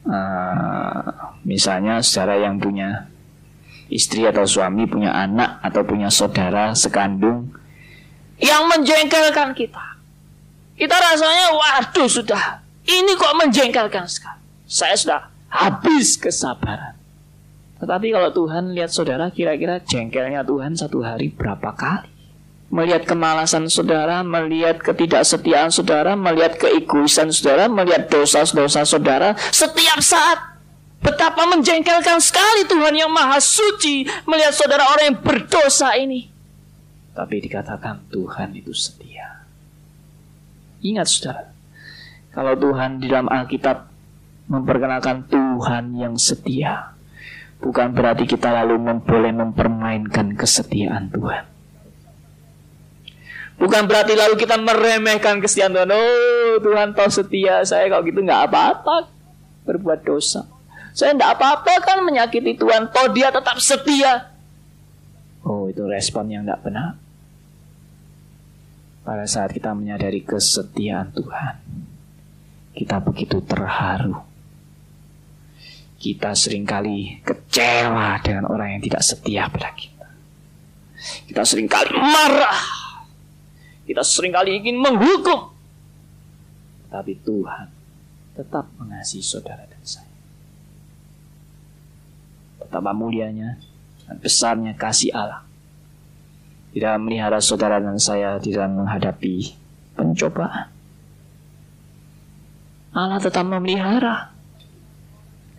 uh, 0.05 0.70
misalnya 1.51 1.99
saudara 1.99 2.39
yang 2.47 2.63
punya 2.63 3.11
istri 3.91 4.23
atau 4.23 4.47
suami, 4.47 4.87
punya 4.87 5.11
anak 5.11 5.59
atau 5.59 5.83
punya 5.83 6.07
saudara 6.07 6.71
sekandung 6.71 7.51
yang 8.39 8.71
menjengkelkan 8.71 9.51
kita. 9.51 9.99
Kita 10.79 10.95
rasanya 10.95 11.51
waduh 11.51 12.07
sudah 12.07 12.63
ini 12.87 13.13
kok 13.19 13.35
menjengkelkan 13.35 14.07
sekali. 14.07 14.39
Saya 14.65 14.95
sudah 14.95 15.21
habis 15.51 16.15
kesabaran. 16.15 16.95
Tetapi 17.83 18.07
kalau 18.13 18.29
Tuhan 18.31 18.71
lihat 18.71 18.93
saudara, 18.93 19.29
kira-kira 19.33 19.81
jengkelnya 19.83 20.47
Tuhan 20.47 20.77
satu 20.77 21.03
hari 21.03 21.33
berapa 21.33 21.75
kali? 21.75 22.09
Melihat 22.71 23.03
kemalasan 23.03 23.67
saudara, 23.67 24.23
melihat 24.23 24.79
ketidaksetiaan 24.79 25.75
saudara, 25.75 26.15
melihat 26.15 26.55
keegoisan 26.55 27.27
saudara, 27.35 27.67
melihat 27.67 28.07
dosa-dosa 28.07 28.87
saudara, 28.87 29.35
setiap 29.51 29.99
saat 29.99 30.50
Betapa 31.01 31.49
menjengkelkan 31.49 32.21
sekali 32.21 32.69
Tuhan 32.69 32.93
yang 32.93 33.09
maha 33.09 33.41
suci 33.41 34.05
melihat 34.29 34.53
saudara 34.53 34.85
orang 34.85 35.13
yang 35.13 35.19
berdosa 35.25 35.97
ini. 35.97 36.29
Tapi 37.17 37.41
dikatakan 37.41 38.05
Tuhan 38.13 38.53
itu 38.53 38.69
setia. 38.71 39.41
Ingat 40.85 41.07
saudara, 41.09 41.49
kalau 42.31 42.53
Tuhan 42.53 43.01
di 43.01 43.09
dalam 43.09 43.27
Alkitab 43.27 43.89
memperkenalkan 44.45 45.25
Tuhan 45.25 45.97
yang 45.97 46.15
setia, 46.21 46.93
bukan 47.57 47.97
berarti 47.97 48.29
kita 48.29 48.53
lalu 48.61 48.77
mem 48.77 49.01
boleh 49.01 49.33
mempermainkan 49.33 50.37
kesetiaan 50.37 51.09
Tuhan. 51.09 51.49
Bukan 53.61 53.85
berarti 53.85 54.17
lalu 54.17 54.41
kita 54.41 54.57
meremehkan 54.57 55.37
kesetiaan 55.37 55.73
Tuhan. 55.73 55.89
Oh 55.93 56.55
Tuhan 56.61 56.97
tahu 56.97 57.09
setia 57.13 57.61
saya 57.61 57.89
kalau 57.89 58.01
gitu 58.05 58.21
nggak 58.25 58.49
apa-apa 58.49 59.09
berbuat 59.65 60.01
dosa. 60.01 60.60
Saya 60.91 61.15
nggak 61.15 61.31
apa-apa 61.39 61.73
kan 61.83 61.99
menyakiti 62.03 62.55
Tuhan. 62.59 62.91
Toh 62.91 63.07
dia 63.15 63.31
tetap 63.31 63.57
setia. 63.63 64.31
Oh 65.47 65.71
itu 65.71 65.83
respon 65.87 66.29
yang 66.29 66.43
nggak 66.45 66.61
benar. 66.61 66.99
Pada 69.01 69.25
saat 69.25 69.49
kita 69.49 69.73
menyadari 69.73 70.21
kesetiaan 70.21 71.09
Tuhan, 71.09 71.55
kita 72.77 73.01
begitu 73.01 73.41
terharu 73.41 74.31
kita 76.01 76.33
sering 76.33 76.65
kali 76.65 77.21
kecewa 77.21 78.17
dengan 78.25 78.49
orang 78.49 78.73
yang 78.73 78.81
tidak 78.81 79.05
setia 79.05 79.45
pada 79.45 79.69
kita. 79.77 80.09
Kita 81.29 81.45
sering 81.45 81.69
kali 81.69 81.93
marah. 81.93 82.57
Kita 83.85 84.01
sering 84.01 84.33
kali 84.33 84.57
ingin 84.57 84.81
menghukum. 84.81 85.53
Tapi 86.89 87.13
Tuhan 87.21 87.69
tetap 88.33 88.65
mengasihi 88.81 89.21
saudara 89.21 89.61
Betapa 92.71 92.95
mulianya 92.95 93.59
dan 94.07 94.15
besarnya 94.23 94.79
kasih 94.79 95.11
Allah. 95.11 95.43
Tidak 96.71 96.95
melihara 97.03 97.43
saudara 97.43 97.83
dan 97.83 97.99
saya 97.99 98.39
tidak 98.39 98.71
menghadapi 98.71 99.51
pencobaan. 99.99 100.71
Allah 102.95 103.19
tetap 103.19 103.43
memelihara 103.43 104.31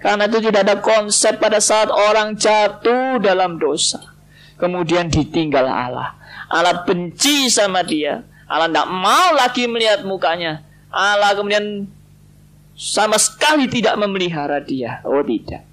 karena 0.03 0.27
itu 0.27 0.39
tidak 0.51 0.61
ada 0.67 0.77
konsep 0.83 1.39
pada 1.39 1.63
saat 1.63 1.87
orang 1.87 2.35
jatuh 2.35 3.23
dalam 3.23 3.57
dosa. 3.57 4.03
kemudian 4.59 5.11
ditinggal 5.11 5.67
Allah. 5.67 6.15
Allah 6.47 6.87
benci 6.87 7.51
sama 7.51 7.83
dia. 7.83 8.23
Allah 8.47 8.71
tidak 8.71 8.89
mau 8.95 9.35
lagi 9.35 9.67
melihat 9.67 10.07
mukanya. 10.07 10.63
Allah 10.87 11.35
kemudian 11.35 11.91
sama 12.79 13.19
sekali 13.19 13.67
tidak 13.67 13.99
memelihara 13.99 14.63
dia. 14.63 15.03
Oh 15.03 15.19
tidak. 15.27 15.72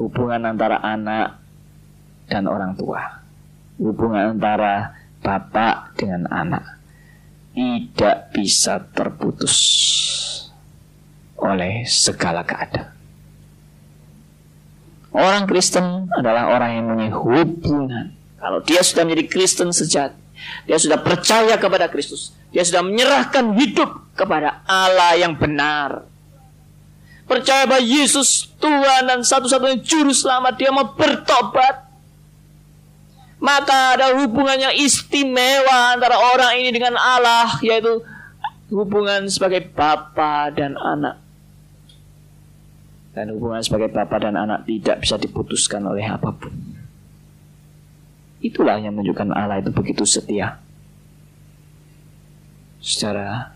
Hubungan 0.00 0.56
antara 0.56 0.80
anak 0.80 1.36
dan 2.24 2.48
orang 2.48 2.72
tua. 2.72 3.20
Hubungan 3.76 4.32
antara 4.32 4.96
bapak 5.20 5.92
dengan 6.00 6.24
anak. 6.32 6.80
Tidak 7.52 8.32
bisa 8.32 8.80
terputus 8.96 9.56
oleh 11.36 11.84
segala 11.84 12.40
keadaan. 12.48 12.96
Orang 15.10 15.44
Kristen 15.50 16.06
adalah 16.14 16.54
orang 16.54 16.70
yang 16.80 16.84
punya 16.86 17.10
hubungan. 17.18 18.06
Kalau 18.38 18.62
dia 18.62 18.80
sudah 18.80 19.02
menjadi 19.02 19.26
Kristen 19.26 19.74
sejati, 19.74 20.16
dia 20.64 20.78
sudah 20.78 21.02
percaya 21.02 21.58
kepada 21.58 21.90
Kristus, 21.90 22.32
dia 22.54 22.62
sudah 22.62 22.86
menyerahkan 22.86 23.52
hidup 23.58 24.14
kepada 24.14 24.62
Allah 24.64 25.18
yang 25.18 25.34
benar. 25.34 26.06
Percaya 27.30 27.62
bahwa 27.62 27.78
Yesus 27.78 28.50
Tuhan 28.58 29.06
dan 29.06 29.22
satu-satunya 29.22 29.78
juru 29.86 30.10
selamat, 30.10 30.58
dia 30.58 30.74
mau 30.74 30.90
bertobat. 30.98 31.86
Maka 33.38 33.94
ada 33.94 34.18
hubungannya 34.18 34.74
istimewa 34.74 35.94
antara 35.94 36.18
orang 36.18 36.58
ini 36.58 36.74
dengan 36.74 36.98
Allah, 36.98 37.54
yaitu 37.62 38.02
hubungan 38.74 39.30
sebagai 39.30 39.62
bapa 39.62 40.50
dan 40.50 40.74
anak. 40.74 41.22
Dan 43.14 43.38
hubungan 43.38 43.62
sebagai 43.62 43.94
bapak 43.94 44.26
dan 44.26 44.34
anak 44.34 44.66
tidak 44.66 44.98
bisa 44.98 45.14
diputuskan 45.14 45.86
oleh 45.86 46.10
apa 46.10 46.34
pun. 46.34 46.50
Itulah 48.42 48.82
yang 48.82 48.98
menunjukkan 48.98 49.30
Allah 49.30 49.62
itu 49.62 49.70
begitu 49.70 50.02
setia. 50.02 50.58
Secara 52.82 53.54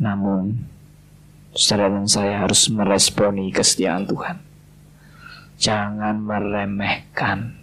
namun 0.00 0.72
saudara 1.52 1.92
dan 1.92 2.08
saya 2.08 2.44
harus 2.44 2.68
meresponi 2.72 3.52
kesetiaan 3.52 4.08
Tuhan. 4.08 4.36
Jangan 5.60 6.16
meremehkan. 6.18 7.60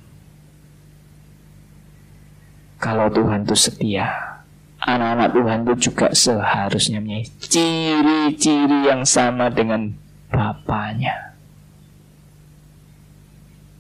Kalau 2.79 3.12
Tuhan 3.12 3.43
itu 3.43 3.58
setia, 3.60 4.39
anak-anak 4.79 5.29
Tuhan 5.36 5.58
itu 5.67 5.74
juga 5.91 6.08
seharusnya 6.15 7.03
punya 7.03 7.19
ciri-ciri 7.43 8.88
yang 8.88 9.03
sama 9.03 9.51
dengan 9.51 9.91
bapaknya. 10.31 11.36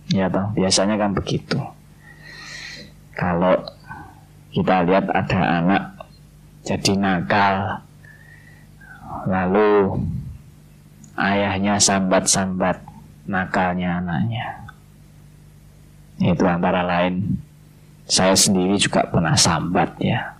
Ya 0.09 0.27
toh, 0.27 0.51
biasanya 0.57 0.99
kan 0.99 1.15
begitu. 1.15 1.61
Kalau 3.15 3.61
kita 4.51 4.83
lihat 4.83 5.05
ada 5.13 5.39
anak 5.63 5.83
jadi 6.65 6.93
nakal, 6.97 7.85
lalu 9.27 9.99
ayahnya 11.17 11.81
sambat-sambat 11.81 12.81
nakalnya 13.25 14.01
anaknya. 14.01 14.47
Itu 16.19 16.43
antara 16.45 16.83
lain 16.83 17.39
saya 18.09 18.33
sendiri 18.35 18.75
juga 18.81 19.07
pernah 19.07 19.37
sambat 19.37 19.95
ya. 20.01 20.35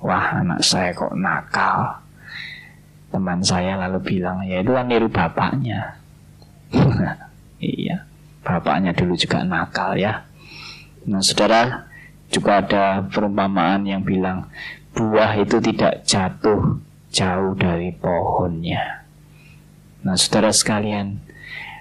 Wah 0.00 0.40
anak 0.40 0.64
saya 0.64 0.96
kok 0.96 1.12
nakal 1.12 2.00
teman 3.10 3.42
saya 3.42 3.74
lalu 3.74 3.98
bilang 4.06 4.46
ya 4.46 4.62
itu 4.62 4.70
kan 4.70 4.86
niru 4.86 5.10
bapaknya 5.10 5.98
iya 7.58 8.06
bapaknya 8.46 8.94
dulu 8.94 9.18
juga 9.18 9.42
nakal 9.42 9.98
ya 9.98 10.22
nah 11.10 11.18
saudara 11.18 11.90
juga 12.30 12.62
ada 12.62 13.02
perumpamaan 13.10 13.82
yang 13.82 14.06
bilang 14.06 14.46
buah 14.94 15.34
itu 15.42 15.58
tidak 15.58 16.06
jatuh 16.06 16.78
jauh 17.10 17.52
dari 17.58 17.92
pohonnya 17.94 19.06
nah 20.00 20.16
saudara 20.16 20.54
sekalian 20.54 21.20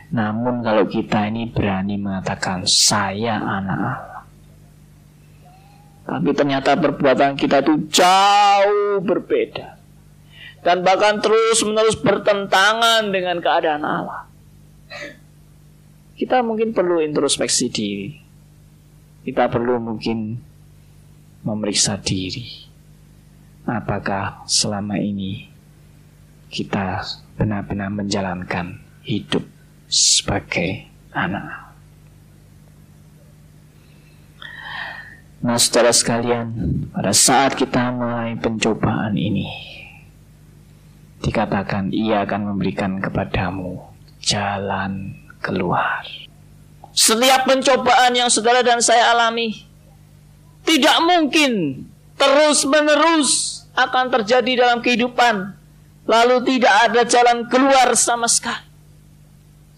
namun 0.10 0.66
kalau 0.66 0.90
kita 0.90 1.30
ini 1.30 1.50
berani 1.54 2.02
mengatakan 2.02 2.66
saya 2.66 3.38
anak 3.38 3.80
Allah 3.80 4.24
tapi 6.10 6.30
ternyata 6.34 6.74
perbuatan 6.74 7.38
kita 7.38 7.62
itu 7.62 7.86
jauh 7.94 8.98
berbeda 9.06 9.80
dan 10.60 10.84
bahkan 10.84 11.24
terus-menerus 11.24 11.96
bertentangan 12.00 13.08
dengan 13.16 13.40
keadaan 13.40 13.84
Allah. 13.84 14.28
Kita 16.20 16.44
mungkin 16.44 16.76
perlu 16.76 17.00
introspeksi 17.00 17.72
diri. 17.72 18.10
Kita 19.24 19.48
perlu 19.48 19.80
mungkin 19.80 20.36
memeriksa 21.48 21.96
diri. 21.96 22.68
Apakah 23.70 24.42
selama 24.50 24.98
ini 24.98 25.50
kita 26.50 27.06
benar-benar 27.38 27.94
menjalankan 27.94 28.82
hidup 29.06 29.46
sebagai 29.90 30.90
anak. 31.14 31.72
Nah, 35.40 35.56
saudara 35.56 35.96
sekalian, 35.96 36.52
pada 36.92 37.16
saat 37.16 37.56
kita 37.56 37.96
mulai 37.96 38.36
pencobaan 38.36 39.16
ini, 39.16 39.48
dikatakan 41.24 41.96
ia 41.96 42.28
akan 42.28 42.54
memberikan 42.54 43.00
kepadamu 43.00 43.80
jalan 44.20 45.16
keluar. 45.40 46.04
Setiap 46.92 47.48
pencobaan 47.48 48.20
yang 48.20 48.28
saudara 48.28 48.60
dan 48.60 48.84
saya 48.84 49.16
alami 49.16 49.64
tidak 50.68 51.00
mungkin 51.08 51.86
terus-menerus 52.20 53.59
akan 53.80 54.12
terjadi 54.12 54.68
dalam 54.68 54.84
kehidupan 54.84 55.56
lalu 56.10 56.36
tidak 56.44 56.74
ada 56.90 57.02
jalan 57.08 57.48
keluar 57.48 57.88
sama 57.96 58.28
sekali. 58.28 58.68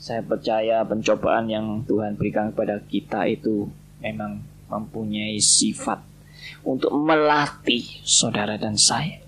Saya 0.02 0.26
percaya 0.26 0.82
pencobaan 0.82 1.46
yang 1.46 1.86
Tuhan 1.86 2.18
berikan 2.18 2.50
kepada 2.50 2.82
kita 2.82 3.30
itu 3.30 3.70
memang 4.02 4.42
mempunyai 4.66 5.38
sifat 5.38 6.02
untuk 6.66 6.90
melatih 6.98 7.86
saudara 8.02 8.58
dan 8.58 8.74
saya 8.82 9.22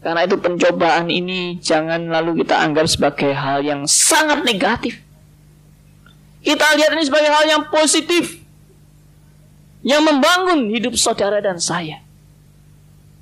karena 0.00 0.24
itu 0.24 0.36
pencobaan 0.40 1.12
ini 1.12 1.60
jangan 1.60 2.08
lalu 2.08 2.40
kita 2.40 2.56
anggap 2.56 2.88
sebagai 2.88 3.36
hal 3.36 3.60
yang 3.60 3.84
sangat 3.84 4.40
negatif. 4.48 4.96
Kita 6.40 6.72
lihat 6.72 6.96
ini 6.96 7.04
sebagai 7.04 7.28
hal 7.28 7.44
yang 7.44 7.62
positif. 7.68 8.40
Yang 9.84 10.02
membangun 10.08 10.72
hidup 10.72 10.96
saudara 10.96 11.44
dan 11.44 11.60
saya. 11.60 12.00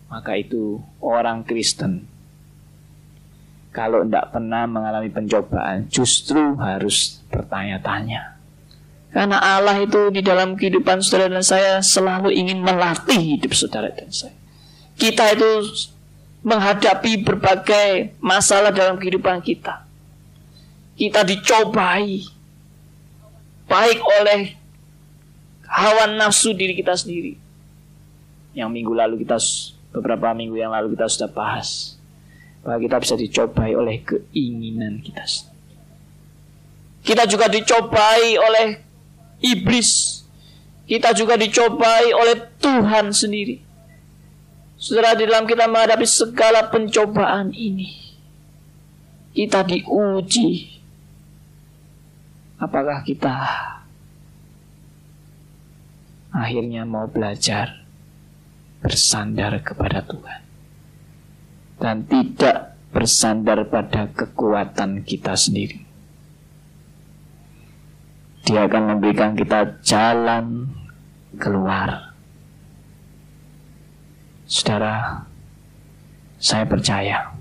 Maka 0.09 0.41
itu 0.41 0.81
orang 1.05 1.45
Kristen. 1.45 2.09
Kalau 3.73 4.03
tidak 4.03 4.33
pernah 4.33 4.65
mengalami 4.65 5.13
pencobaan 5.13 5.87
justru 5.93 6.57
harus 6.57 7.21
bertanya-tanya. 7.29 8.41
Karena 9.13 9.41
Allah 9.41 9.81
itu 9.81 10.13
di 10.13 10.21
dalam 10.21 10.57
kehidupan 10.57 11.01
saudara 11.01 11.41
dan 11.41 11.45
saya 11.45 11.81
selalu 11.81 12.33
ingin 12.33 12.61
melatih 12.61 13.37
hidup 13.37 13.57
saudara 13.57 13.89
dan 13.93 14.09
saya. 14.13 14.37
Kita 14.99 15.33
itu 15.33 15.65
menghadapi 16.45 17.25
berbagai 17.25 18.19
masalah 18.21 18.73
dalam 18.73 19.01
kehidupan 19.01 19.41
kita. 19.41 19.85
Kita 20.99 21.23
dicobai 21.23 22.27
baik 23.69 24.01
oleh 24.03 24.59
hawa 25.69 26.11
nafsu 26.11 26.53
diri 26.57 26.75
kita 26.75 26.97
sendiri. 26.97 27.39
Yang 28.57 28.71
minggu 28.75 28.93
lalu 28.93 29.23
kita 29.23 29.39
beberapa 29.93 30.33
minggu 30.37 30.57
yang 30.61 30.73
lalu 30.73 30.95
kita 30.95 31.09
sudah 31.09 31.31
bahas 31.33 31.99
bahwa 32.63 32.79
kita 32.85 32.97
bisa 33.01 33.15
dicobai 33.17 33.73
oleh 33.73 34.05
keinginan 34.05 35.01
kita. 35.01 35.25
Kita 37.01 37.25
juga 37.25 37.49
dicobai 37.49 38.37
oleh 38.37 38.67
iblis. 39.41 40.21
Kita 40.85 41.13
juga 41.17 41.41
dicobai 41.41 42.13
oleh 42.13 42.37
Tuhan 42.61 43.13
sendiri. 43.13 43.61
Saudara, 44.79 45.19
di 45.19 45.27
dalam 45.27 45.49
kita 45.49 45.67
menghadapi 45.67 46.07
segala 46.07 46.71
pencobaan 46.71 47.51
ini, 47.51 48.15
kita 49.35 49.67
diuji. 49.67 50.79
Apakah 52.59 53.03
kita 53.07 53.35
akhirnya 56.35 56.85
mau 56.85 57.09
belajar 57.09 57.88
bersandar 58.83 59.61
kepada 59.63 60.05
Tuhan. 60.07 60.41
Dan 61.79 61.97
tidak 62.11 62.79
bersandar 62.91 63.69
pada 63.71 64.11
kekuatan 64.11 65.07
kita 65.07 65.39
sendiri. 65.39 65.85
Dia 68.49 68.65
akan 68.65 68.97
memberikan 68.97 69.37
kita 69.37 69.79
jalan 69.85 70.73
keluar. 71.37 72.17
Saudara, 74.49 75.29
saya 76.41 76.65
percaya 76.65 77.39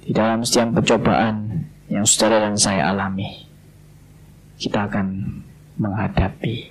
di 0.00 0.16
dalam 0.16 0.42
setiap 0.42 0.74
pencobaan 0.80 1.70
yang 1.86 2.02
saudara 2.02 2.50
dan 2.50 2.58
saya 2.58 2.90
alami, 2.90 3.46
kita 4.58 4.90
akan 4.90 5.38
menghadapi 5.78 6.66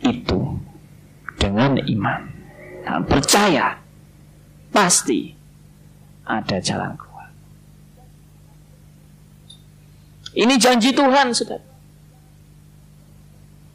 itu 0.00 0.40
dengan 1.40 1.80
iman 1.80 2.20
dan 2.84 3.00
percaya 3.08 3.80
pasti 4.68 5.32
ada 6.28 6.60
jalan 6.60 6.92
keluar. 6.94 7.32
Ini 10.36 10.54
janji 10.60 10.94
Tuhan, 10.94 11.34
saudara. 11.34 11.66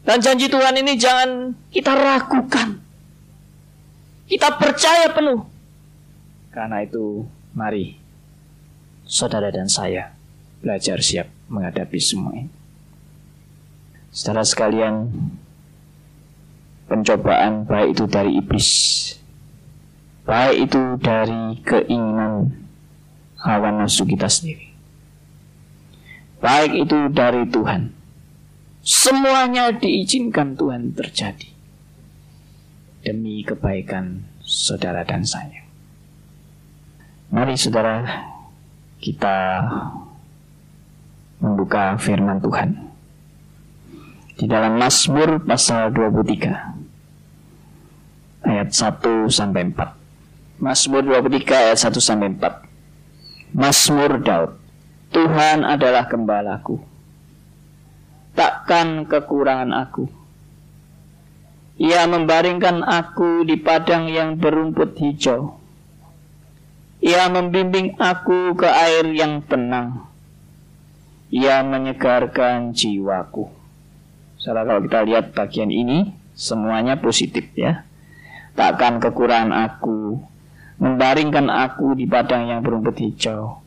Dan 0.05 0.21
janji 0.21 0.47
Tuhan 0.47 0.77
ini 0.77 0.93
jangan 0.95 1.51
kita 1.73 1.91
ragukan. 1.97 2.79
Kita 4.29 4.55
percaya 4.55 5.09
penuh. 5.11 5.43
Karena 6.53 6.85
itu, 6.85 7.25
mari 7.51 7.97
saudara 9.03 9.51
dan 9.51 9.67
saya 9.67 10.15
belajar 10.63 11.01
siap 11.03 11.27
menghadapi 11.51 11.99
semua 11.99 12.33
ini. 12.37 12.53
Saudara 14.15 14.47
sekalian, 14.47 15.11
pencobaan 16.85 17.65
baik 17.65 17.97
itu 17.97 18.05
dari 18.05 18.31
iblis, 18.37 18.69
baik 20.25 20.69
itu 20.69 20.81
dari 21.01 21.57
keinginan 21.65 22.53
hawa 23.41 23.73
nafsu 23.73 24.05
kita 24.05 24.29
sendiri, 24.29 24.69
baik 26.41 26.85
itu 26.85 27.09
dari 27.09 27.45
Tuhan. 27.49 27.93
Semuanya 28.85 29.73
diizinkan 29.73 30.53
Tuhan 30.53 30.93
terjadi 30.93 31.49
demi 33.01 33.41
kebaikan 33.41 34.29
saudara 34.45 35.01
dan 35.01 35.25
saya. 35.25 35.65
Mari 37.33 37.57
saudara 37.57 38.05
kita 39.01 39.65
membuka 41.41 41.97
firman 41.97 42.37
Tuhan 42.41 42.85
di 44.35 44.45
dalam 44.45 44.77
Mazmur 44.77 45.41
pasal 45.45 45.89
23 45.95 46.74
ayat 48.45 48.69
1 48.71 49.27
sampai 49.27 49.73
4. 49.73 50.61
Mazmur 50.61 51.01
23 51.03 51.51
ayat 51.51 51.79
1 51.81 51.99
sampai 51.99 52.29
4. 52.37 53.57
Mazmur 53.57 54.21
Daud. 54.21 54.51
Tuhan 55.11 55.65
adalah 55.65 56.05
gembalaku. 56.05 56.79
Takkan 58.35 59.07
kekurangan 59.07 59.71
aku. 59.71 60.05
Ia 61.75 62.07
membaringkan 62.07 62.83
aku 62.83 63.43
di 63.43 63.59
padang 63.59 64.07
yang 64.07 64.39
berumput 64.39 64.95
hijau. 64.95 65.59
Ia 67.03 67.27
membimbing 67.27 67.99
aku 67.99 68.55
ke 68.55 68.67
air 68.67 69.07
yang 69.11 69.43
tenang. 69.43 70.07
Ia 71.31 71.63
menyegarkan 71.67 72.71
jiwaku. 72.71 73.51
Salah 74.39 74.63
kalau 74.63 74.83
kita 74.83 75.03
lihat 75.03 75.35
bagian 75.35 75.71
ini 75.71 76.15
semuanya 76.35 76.99
positif 76.99 77.51
ya. 77.55 77.83
Takkan 78.55 79.03
kekurangan 79.03 79.51
aku, 79.51 80.15
membaringkan 80.79 81.51
aku 81.51 81.95
di 81.99 82.07
padang 82.07 82.47
yang 82.47 82.63
berumput 82.63 82.95
hijau. 83.03 83.59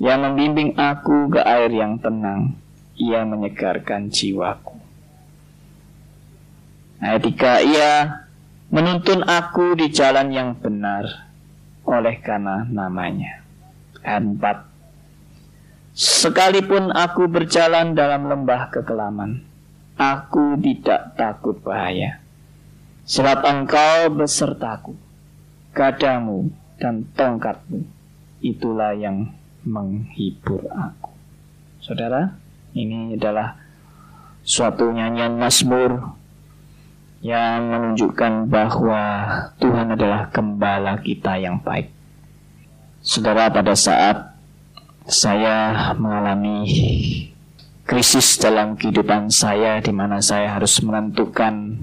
Yang 0.00 0.18
membimbing 0.24 0.70
aku 0.80 1.28
ke 1.28 1.44
air 1.44 1.68
yang 1.68 2.00
tenang, 2.00 2.56
ia 2.96 3.20
menyegarkan 3.28 4.08
jiwaku. 4.08 4.80
Ayat 7.04 7.20
3, 7.20 7.68
ia 7.68 7.92
menuntun 8.72 9.20
aku 9.28 9.76
di 9.76 9.92
jalan 9.92 10.32
yang 10.32 10.56
benar 10.56 11.28
oleh 11.84 12.16
karena 12.24 12.64
namanya. 12.64 13.44
Ayat 14.00 14.24
4, 14.24 15.92
sekalipun 15.92 16.96
aku 16.96 17.28
berjalan 17.28 17.92
dalam 17.92 18.24
lembah 18.24 18.72
kekelaman, 18.72 19.44
Aku 20.00 20.56
tidak 20.56 21.12
takut 21.20 21.60
bahaya. 21.60 22.24
Sebab 23.10 23.42
engkau 23.42 24.22
besertaku, 24.22 24.94
gadamu 25.74 26.46
dan 26.78 27.02
tongkatmu, 27.18 27.82
itulah 28.38 28.94
yang 28.94 29.34
menghibur 29.66 30.62
aku. 30.70 31.10
Saudara, 31.82 32.38
ini 32.70 33.18
adalah 33.18 33.58
suatu 34.46 34.94
nyanyian 34.94 35.42
Mazmur 35.42 36.14
yang 37.18 37.74
menunjukkan 37.74 38.46
bahwa 38.46 39.02
Tuhan 39.58 39.98
adalah 39.98 40.30
gembala 40.30 41.02
kita 41.02 41.34
yang 41.34 41.58
baik. 41.58 41.90
Saudara, 43.02 43.50
pada 43.50 43.74
saat 43.74 44.38
saya 45.10 45.90
mengalami 45.98 46.62
krisis 47.90 48.38
dalam 48.38 48.78
kehidupan 48.78 49.34
saya 49.34 49.82
di 49.82 49.90
mana 49.90 50.22
saya 50.22 50.54
harus 50.54 50.78
menentukan 50.78 51.74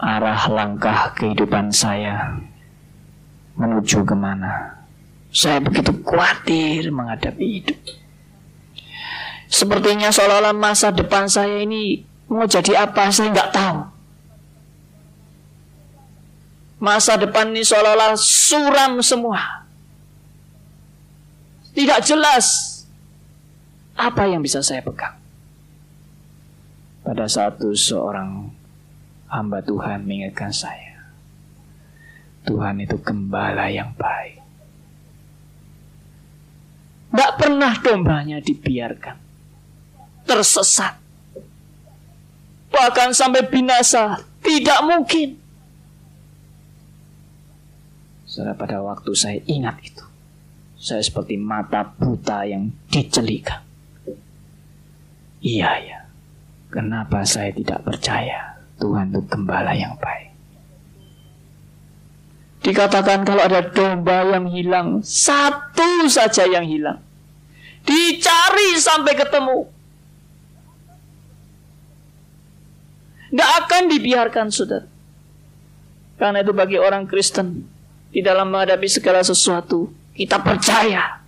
arah 0.00 0.48
langkah 0.48 1.12
kehidupan 1.12 1.68
saya 1.68 2.40
menuju 3.60 4.02
ke 4.08 4.16
mana. 4.16 4.80
Saya 5.30 5.60
begitu 5.60 5.92
khawatir 6.02 6.88
menghadapi 6.90 7.44
hidup. 7.60 7.78
Sepertinya 9.46 10.08
seolah-olah 10.08 10.56
masa 10.56 10.90
depan 10.90 11.28
saya 11.28 11.62
ini 11.62 12.02
mau 12.32 12.48
jadi 12.48 12.88
apa 12.88 13.12
saya 13.12 13.30
nggak 13.30 13.52
tahu. 13.52 13.78
Masa 16.80 17.20
depan 17.20 17.52
ini 17.52 17.60
seolah-olah 17.60 18.16
suram 18.16 19.04
semua. 19.04 19.68
Tidak 21.76 22.00
jelas 22.02 22.46
apa 23.94 24.24
yang 24.26 24.40
bisa 24.40 24.64
saya 24.64 24.80
pegang? 24.80 25.14
Pada 27.04 27.28
satu 27.28 27.76
seorang 27.76 28.59
hamba 29.30 29.62
Tuhan 29.62 30.04
mengingatkan 30.04 30.50
saya. 30.50 30.90
Tuhan 32.42 32.82
itu 32.82 32.98
gembala 32.98 33.70
yang 33.70 33.94
baik. 33.94 34.42
Tidak 37.10 37.32
pernah 37.38 37.74
dombanya 37.78 38.38
dibiarkan. 38.42 39.16
Tersesat. 40.26 40.94
Bahkan 42.70 43.10
sampai 43.14 43.46
binasa. 43.50 44.18
Tidak 44.40 44.80
mungkin. 44.86 45.34
Saudara 48.24 48.54
pada 48.54 48.78
waktu 48.78 49.10
saya 49.18 49.42
ingat 49.50 49.82
itu. 49.82 50.06
Saya 50.80 51.02
seperti 51.02 51.34
mata 51.34 51.82
buta 51.82 52.46
yang 52.46 52.70
dicelikan. 52.88 53.60
Iya 55.42 55.70
ya. 55.82 55.98
Kenapa 56.70 57.26
saya 57.26 57.50
tidak 57.50 57.82
percaya 57.82 58.59
Tuhan 58.80 59.12
itu 59.12 59.20
gembala 59.28 59.76
yang 59.76 59.94
baik? 60.00 60.32
Dikatakan 62.60 63.24
kalau 63.24 63.44
ada 63.44 63.60
domba 63.64 64.24
yang 64.24 64.48
hilang, 64.48 64.88
satu 65.04 66.08
saja 66.08 66.44
yang 66.48 66.64
hilang. 66.64 67.00
Dicari 67.84 68.76
sampai 68.76 69.16
ketemu. 69.16 69.68
Tidak 73.30 73.50
akan 73.64 73.82
dibiarkan, 73.88 74.46
saudara. 74.52 74.88
Karena 76.20 76.44
itu 76.44 76.52
bagi 76.52 76.76
orang 76.76 77.08
Kristen, 77.08 77.64
di 78.12 78.20
dalam 78.20 78.52
menghadapi 78.52 78.88
segala 78.90 79.24
sesuatu, 79.24 79.88
kita 80.12 80.42
percaya 80.44 81.20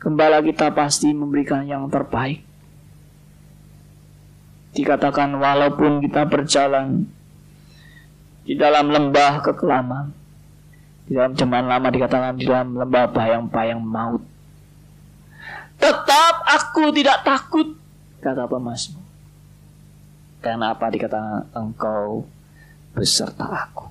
Gembala 0.00 0.40
kita 0.40 0.72
pasti 0.72 1.12
memberikan 1.12 1.60
yang 1.68 1.84
terbaik. 1.92 2.40
Dikatakan 4.70 5.34
walaupun 5.34 6.02
kita 6.04 6.26
berjalan 6.30 7.10
di 8.46 8.54
dalam 8.58 8.90
lembah 8.90 9.42
kekelaman, 9.42 10.10
di 11.06 11.14
dalam 11.14 11.34
zaman 11.34 11.66
lama 11.66 11.88
dikatakan 11.90 12.38
di 12.38 12.46
dalam 12.46 12.78
lembah 12.78 13.10
bayang-bayang 13.10 13.82
maut. 13.82 14.22
Tetap 15.80 16.34
aku 16.44 16.92
tidak 16.92 17.24
takut, 17.26 17.78
kata 18.20 18.46
pemasmur. 18.46 19.02
Karena 20.40 20.72
apa 20.72 20.86
dikatakan 20.90 21.50
engkau 21.54 22.28
beserta 22.92 23.46
aku. 23.48 23.86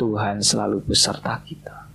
Tuhan 0.00 0.40
selalu 0.40 0.80
beserta 0.80 1.36
kita. 1.44 1.89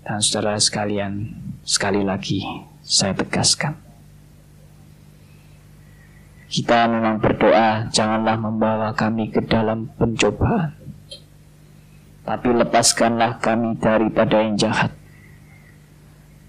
Dan 0.00 0.18
saudara 0.24 0.56
sekalian, 0.56 1.28
sekali 1.60 2.00
lagi 2.00 2.40
saya 2.80 3.12
tegaskan. 3.12 3.76
Kita 6.50 6.90
memang 6.90 7.22
berdoa, 7.22 7.86
janganlah 7.94 8.34
membawa 8.34 8.90
kami 8.90 9.30
ke 9.30 9.38
dalam 9.46 9.86
pencobaan. 9.94 10.74
Tapi 12.26 12.48
lepaskanlah 12.50 13.38
kami 13.38 13.78
daripada 13.78 14.42
yang 14.42 14.58
jahat. 14.58 14.90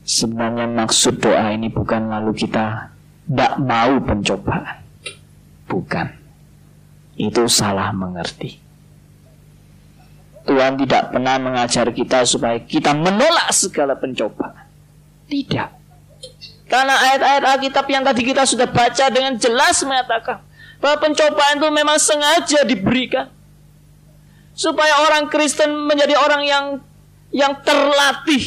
Sebenarnya 0.02 0.66
maksud 0.66 1.22
doa 1.22 1.54
ini 1.54 1.70
bukan 1.70 2.10
lalu 2.10 2.34
kita 2.34 2.90
tidak 3.30 3.54
mau 3.62 4.02
pencobaan. 4.02 4.82
Bukan. 5.70 6.08
Itu 7.22 7.46
salah 7.46 7.94
mengerti. 7.94 8.71
Tuhan 10.42 10.74
tidak 10.82 11.14
pernah 11.14 11.38
mengajar 11.38 11.86
kita 11.94 12.26
supaya 12.26 12.58
kita 12.58 12.98
menolak 12.98 13.54
segala 13.54 13.94
pencobaan. 13.94 14.66
Tidak. 15.30 15.70
Karena 16.66 16.96
ayat-ayat 16.98 17.44
Alkitab 17.58 17.86
yang 17.92 18.02
tadi 18.02 18.24
kita 18.24 18.48
sudah 18.48 18.66
baca 18.66 19.06
dengan 19.12 19.36
jelas 19.36 19.84
mengatakan 19.84 20.40
bahwa 20.80 20.98
pencobaan 21.04 21.60
itu 21.60 21.68
memang 21.68 21.98
sengaja 22.00 22.64
diberikan 22.64 23.28
supaya 24.56 25.04
orang 25.04 25.28
Kristen 25.28 25.72
menjadi 25.88 26.16
orang 26.16 26.44
yang 26.48 26.66
yang 27.32 27.54
terlatih, 27.64 28.44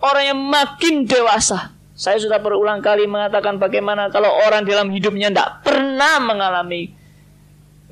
orang 0.00 0.24
yang 0.36 0.40
makin 0.40 1.04
dewasa. 1.04 1.72
Saya 1.96 2.16
sudah 2.16 2.40
berulang 2.40 2.80
kali 2.80 3.04
mengatakan 3.04 3.60
bagaimana 3.60 4.08
kalau 4.08 4.32
orang 4.48 4.64
dalam 4.64 4.88
hidupnya 4.88 5.28
tidak 5.28 5.64
pernah 5.64 6.16
mengalami 6.16 6.96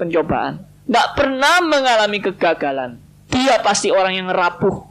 pencobaan, 0.00 0.64
tidak 0.88 1.09
pernah 1.12 1.57
mengalami 1.61 2.18
kegagalan, 2.24 2.96
dia 3.48 3.64
pasti 3.64 3.88
orang 3.88 4.12
yang 4.12 4.28
rapuh. 4.28 4.84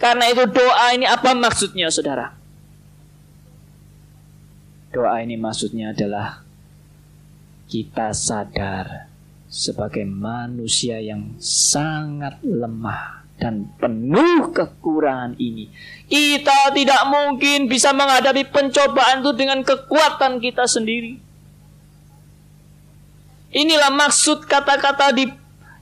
Karena 0.00 0.32
itu 0.32 0.48
doa 0.48 0.96
ini 0.96 1.04
apa 1.04 1.36
maksudnya 1.36 1.92
saudara? 1.92 2.32
Doa 4.90 5.20
ini 5.20 5.36
maksudnya 5.36 5.92
adalah 5.92 6.40
kita 7.68 8.16
sadar 8.16 9.10
sebagai 9.50 10.02
manusia 10.08 10.98
yang 10.98 11.36
sangat 11.38 12.40
lemah 12.42 13.24
dan 13.38 13.70
penuh 13.78 14.54
kekurangan 14.54 15.34
ini. 15.38 15.70
Kita 16.06 16.70
tidak 16.74 17.02
mungkin 17.10 17.66
bisa 17.66 17.90
menghadapi 17.90 18.46
pencobaan 18.50 19.22
itu 19.22 19.32
dengan 19.34 19.60
kekuatan 19.66 20.38
kita 20.38 20.66
sendiri. 20.66 21.18
Inilah 23.54 23.94
maksud 23.94 24.50
kata-kata 24.50 25.14
di 25.14 25.30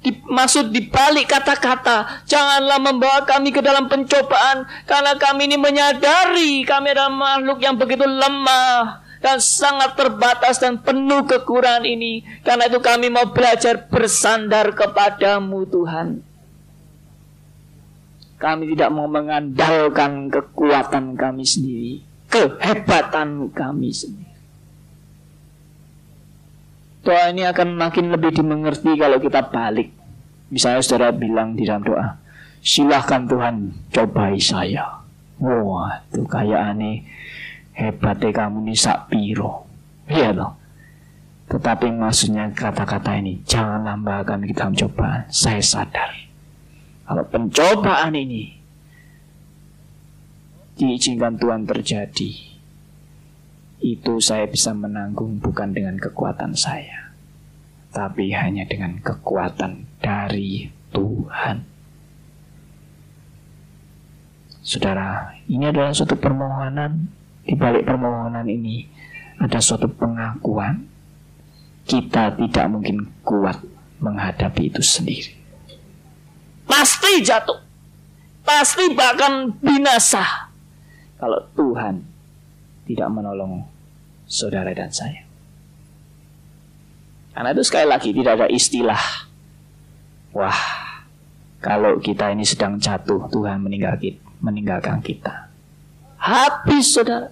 Di 0.02 0.82
balik 0.90 1.30
kata-kata, 1.30 2.26
janganlah 2.26 2.82
membawa 2.82 3.22
kami 3.22 3.54
ke 3.54 3.62
dalam 3.62 3.86
pencobaan, 3.86 4.66
karena 4.82 5.14
kami 5.14 5.46
ini 5.46 5.54
menyadari 5.54 6.66
kami 6.66 6.90
adalah 6.90 7.14
makhluk 7.14 7.62
yang 7.62 7.78
begitu 7.78 8.02
lemah 8.02 8.98
dan 9.22 9.38
sangat 9.38 9.94
terbatas 9.94 10.58
dan 10.58 10.82
penuh 10.82 11.22
kekurangan 11.22 11.86
ini. 11.86 12.26
Karena 12.42 12.66
itu 12.66 12.82
kami 12.82 13.14
mau 13.14 13.30
belajar 13.30 13.86
bersandar 13.86 14.74
kepadamu 14.74 15.70
Tuhan. 15.70 16.08
Kami 18.42 18.74
tidak 18.74 18.90
mau 18.90 19.06
mengandalkan 19.06 20.26
kekuatan 20.26 21.14
kami 21.14 21.46
sendiri, 21.46 22.02
kehebatan 22.26 23.54
kami 23.54 23.94
sendiri. 23.94 24.21
Doa 27.02 27.34
ini 27.34 27.42
akan 27.42 27.74
makin 27.74 28.14
lebih 28.14 28.30
dimengerti 28.30 28.94
kalau 28.94 29.18
kita 29.18 29.50
balik. 29.50 29.90
Misalnya 30.54 30.82
saudara 30.84 31.10
bilang 31.10 31.58
di 31.58 31.66
dalam 31.66 31.82
doa, 31.82 32.22
silahkan 32.62 33.26
Tuhan 33.26 33.74
cobai 33.90 34.38
saya. 34.38 35.02
Wah, 35.42 35.98
itu 36.06 36.22
kayak 36.22 36.62
aneh 36.76 37.02
hebatnya 37.74 38.30
kamu 38.30 38.68
ini 38.68 38.74
sak 38.78 39.10
piro. 39.10 39.66
Iya 40.06 40.30
loh. 40.30 40.52
Tetapi 41.50 41.90
maksudnya 41.90 42.48
kata-kata 42.54 43.18
ini, 43.18 43.42
jangan 43.44 43.82
lambakan 43.82 44.46
kita 44.46 44.70
mencoba. 44.70 45.26
Saya 45.28 45.60
sadar. 45.60 46.14
Kalau 47.02 47.24
pencobaan 47.28 48.14
ini 48.14 48.56
diizinkan 50.78 51.36
Tuhan 51.36 51.66
terjadi, 51.66 52.51
itu 53.82 54.22
saya 54.22 54.46
bisa 54.46 54.70
menanggung 54.70 55.42
bukan 55.42 55.74
dengan 55.74 55.98
kekuatan 55.98 56.54
saya, 56.54 57.10
tapi 57.90 58.30
hanya 58.30 58.62
dengan 58.64 59.02
kekuatan 59.02 59.90
dari 59.98 60.70
Tuhan. 60.94 61.66
Saudara, 64.62 65.34
ini 65.50 65.66
adalah 65.66 65.90
suatu 65.90 66.14
permohonan. 66.14 67.10
Di 67.42 67.58
balik 67.58 67.82
permohonan 67.82 68.46
ini 68.46 68.86
ada 69.42 69.58
suatu 69.58 69.90
pengakuan 69.90 70.86
kita 71.82 72.38
tidak 72.38 72.66
mungkin 72.70 73.10
kuat 73.26 73.58
menghadapi 73.98 74.70
itu 74.70 74.78
sendiri. 74.78 75.34
Pasti 76.66 77.22
jatuh. 77.26 77.58
Pasti 78.46 78.90
bahkan 78.94 79.50
binasa. 79.58 80.50
Kalau 81.18 81.42
Tuhan 81.54 82.02
tidak 82.86 83.08
menolong 83.10 83.62
saudara 84.32 84.72
dan 84.72 84.88
saya. 84.88 85.28
Karena 87.36 87.52
itu 87.52 87.64
sekali 87.64 87.86
lagi 87.88 88.16
tidak 88.16 88.32
ada 88.40 88.48
istilah. 88.48 89.04
Wah, 90.32 90.60
kalau 91.60 92.00
kita 92.00 92.32
ini 92.32 92.48
sedang 92.48 92.80
jatuh, 92.80 93.28
Tuhan 93.28 93.60
meninggal 93.60 94.00
kita, 94.00 94.24
meninggalkan 94.40 95.04
kita. 95.04 95.52
Habis 96.16 96.96
saudara. 96.96 97.28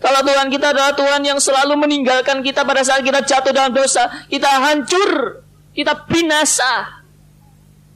Kalau 0.00 0.20
Tuhan 0.24 0.48
kita 0.48 0.72
adalah 0.72 0.92
Tuhan 0.96 1.20
yang 1.24 1.36
selalu 1.40 1.76
meninggalkan 1.76 2.40
kita 2.40 2.64
pada 2.64 2.80
saat 2.84 3.04
kita 3.04 3.20
jatuh 3.24 3.52
dalam 3.52 3.72
dosa, 3.72 4.08
kita 4.28 4.48
hancur, 4.48 5.40
kita 5.76 6.08
binasa. 6.08 7.04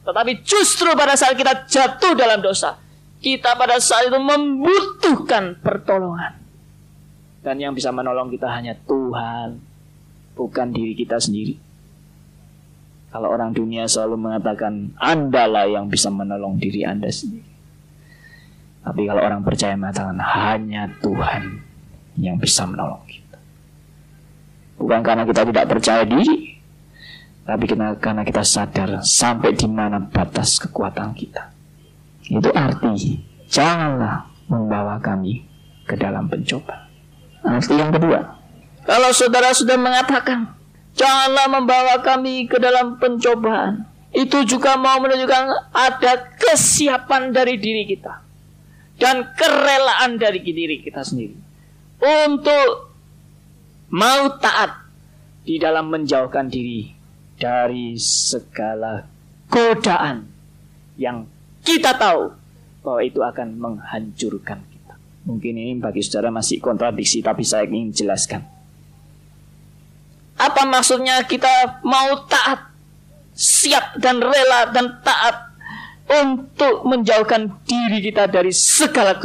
Tetapi 0.05 0.45
justru 0.45 0.93
pada 0.93 1.17
saat 1.17 1.33
kita 1.33 1.65
jatuh 1.65 2.13
dalam 2.13 2.45
dosa, 2.45 2.77
kita 3.25 3.57
pada 3.57 3.81
saat 3.81 4.13
itu 4.13 4.21
membutuhkan 4.21 5.57
pertolongan. 5.65 6.44
Dan 7.45 7.61
yang 7.61 7.77
bisa 7.77 7.93
menolong 7.93 8.33
kita 8.33 8.49
hanya 8.49 8.73
Tuhan, 8.89 9.61
bukan 10.33 10.69
diri 10.73 10.97
kita 10.97 11.21
sendiri. 11.21 11.61
Kalau 13.13 13.31
orang 13.31 13.53
dunia 13.53 13.85
selalu 13.85 14.17
mengatakan, 14.17 14.97
Andalah 14.97 15.69
yang 15.69 15.93
bisa 15.93 16.09
menolong 16.09 16.57
diri 16.57 16.83
Anda 16.89 17.13
sendiri. 17.13 17.53
Tapi 18.81 19.01
kalau 19.05 19.23
orang 19.23 19.45
percaya 19.45 19.77
mengatakan, 19.77 20.17
hanya 20.19 20.89
Tuhan 21.05 21.63
yang 22.17 22.41
bisa 22.41 22.65
menolong 22.65 23.05
kita. 23.07 23.39
Bukan 24.81 25.01
karena 25.05 25.23
kita 25.29 25.45
tidak 25.45 25.69
percaya 25.69 26.03
diri, 26.03 26.59
tapi 27.45 27.65
karena 28.01 28.25
kita 28.25 28.41
sadar 28.41 29.05
sampai 29.05 29.53
di 29.53 29.69
mana 29.69 30.01
batas 30.01 30.57
kekuatan 30.59 31.13
kita. 31.13 31.53
Itu 32.25 32.49
arti, 32.57 33.21
janganlah 33.53 34.33
membawa 34.49 34.97
kami 34.97 35.45
ke 35.85 35.93
dalam 35.95 36.25
pencobaan. 36.27 36.94
Arti 37.45 37.77
yang 37.77 37.93
kedua, 37.93 38.41
kalau 38.89 39.13
saudara 39.13 39.53
sudah 39.53 39.77
mengatakan, 39.77 40.49
janganlah 40.97 41.47
membawa 41.53 42.01
kami 42.01 42.49
ke 42.49 42.57
dalam 42.57 42.97
pencobaan, 42.97 43.85
itu 44.15 44.47
juga 44.49 44.81
mau 44.81 44.97
menunjukkan 45.03 45.75
ada 45.75 46.13
kesiapan 46.41 47.35
dari 47.35 47.61
diri 47.61 47.85
kita 47.85 48.23
dan 48.97 49.35
kerelaan 49.35 50.17
dari 50.17 50.39
diri 50.41 50.79
kita 50.81 51.03
sendiri 51.03 51.35
untuk 51.99 52.95
mau 53.91 54.23
taat 54.39 54.87
di 55.43 55.59
dalam 55.59 55.91
menjauhkan 55.91 56.47
diri 56.47 56.95
dari 57.35 57.99
segala 57.99 59.03
godaan 59.51 60.31
yang 60.95 61.27
kita 61.67 61.99
tahu 61.99 62.31
bahwa 62.87 63.01
itu 63.03 63.19
akan 63.19 63.49
menghancurkan 63.59 64.63
Mungkin 65.25 65.57
ini 65.57 65.73
bagi 65.81 66.05
saudara 66.05 66.29
masih 66.29 66.61
kontradiksi, 66.61 67.25
tapi 67.25 67.49
saya 67.49 67.65
ingin 67.65 67.97
jelaskan. 67.97 68.45
Apa 70.37 70.69
maksudnya 70.69 71.25
kita 71.25 71.81
mau 71.81 72.29
taat, 72.29 72.69
siap 73.33 73.97
dan 73.97 74.21
rela 74.21 74.69
dan 74.69 75.01
taat 75.01 75.57
untuk 76.05 76.85
menjauhkan 76.85 77.57
diri 77.65 78.05
kita 78.05 78.29
dari 78.29 78.53
segala 78.53 79.17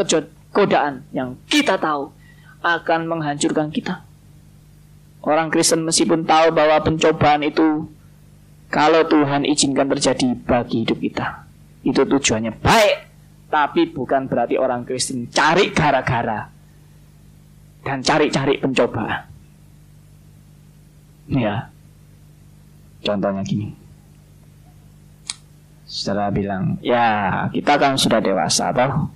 godaan 0.55 1.03
yang 1.11 1.35
kita 1.51 1.75
tahu 1.75 2.15
akan 2.63 2.99
menghancurkan 3.03 3.67
kita. 3.67 3.99
Orang 5.19 5.51
Kristen 5.51 5.83
meskipun 5.83 6.23
tahu 6.23 6.55
bahwa 6.55 6.79
pencobaan 6.79 7.43
itu 7.43 7.91
kalau 8.71 9.03
Tuhan 9.03 9.43
izinkan 9.43 9.91
terjadi 9.91 10.31
bagi 10.47 10.87
hidup 10.87 11.03
kita, 11.03 11.43
itu 11.83 12.07
tujuannya 12.07 12.55
baik 12.63 13.08
tapi 13.49 13.89
bukan 13.89 14.29
berarti 14.29 14.55
orang 14.55 14.85
Kristen 14.85 15.25
cari 15.33 15.73
gara-gara 15.73 16.45
dan 17.81 18.05
cari-cari 18.05 18.61
pencobaan. 18.61 19.25
Ya, 21.29 21.69
contohnya 23.01 23.41
gini. 23.45 23.73
Saudara 25.89 26.29
bilang, 26.29 26.77
ya 26.85 27.49
kita 27.49 27.81
kan 27.81 27.97
sudah 27.97 28.21
dewasa 28.21 28.69
toh. 28.69 29.09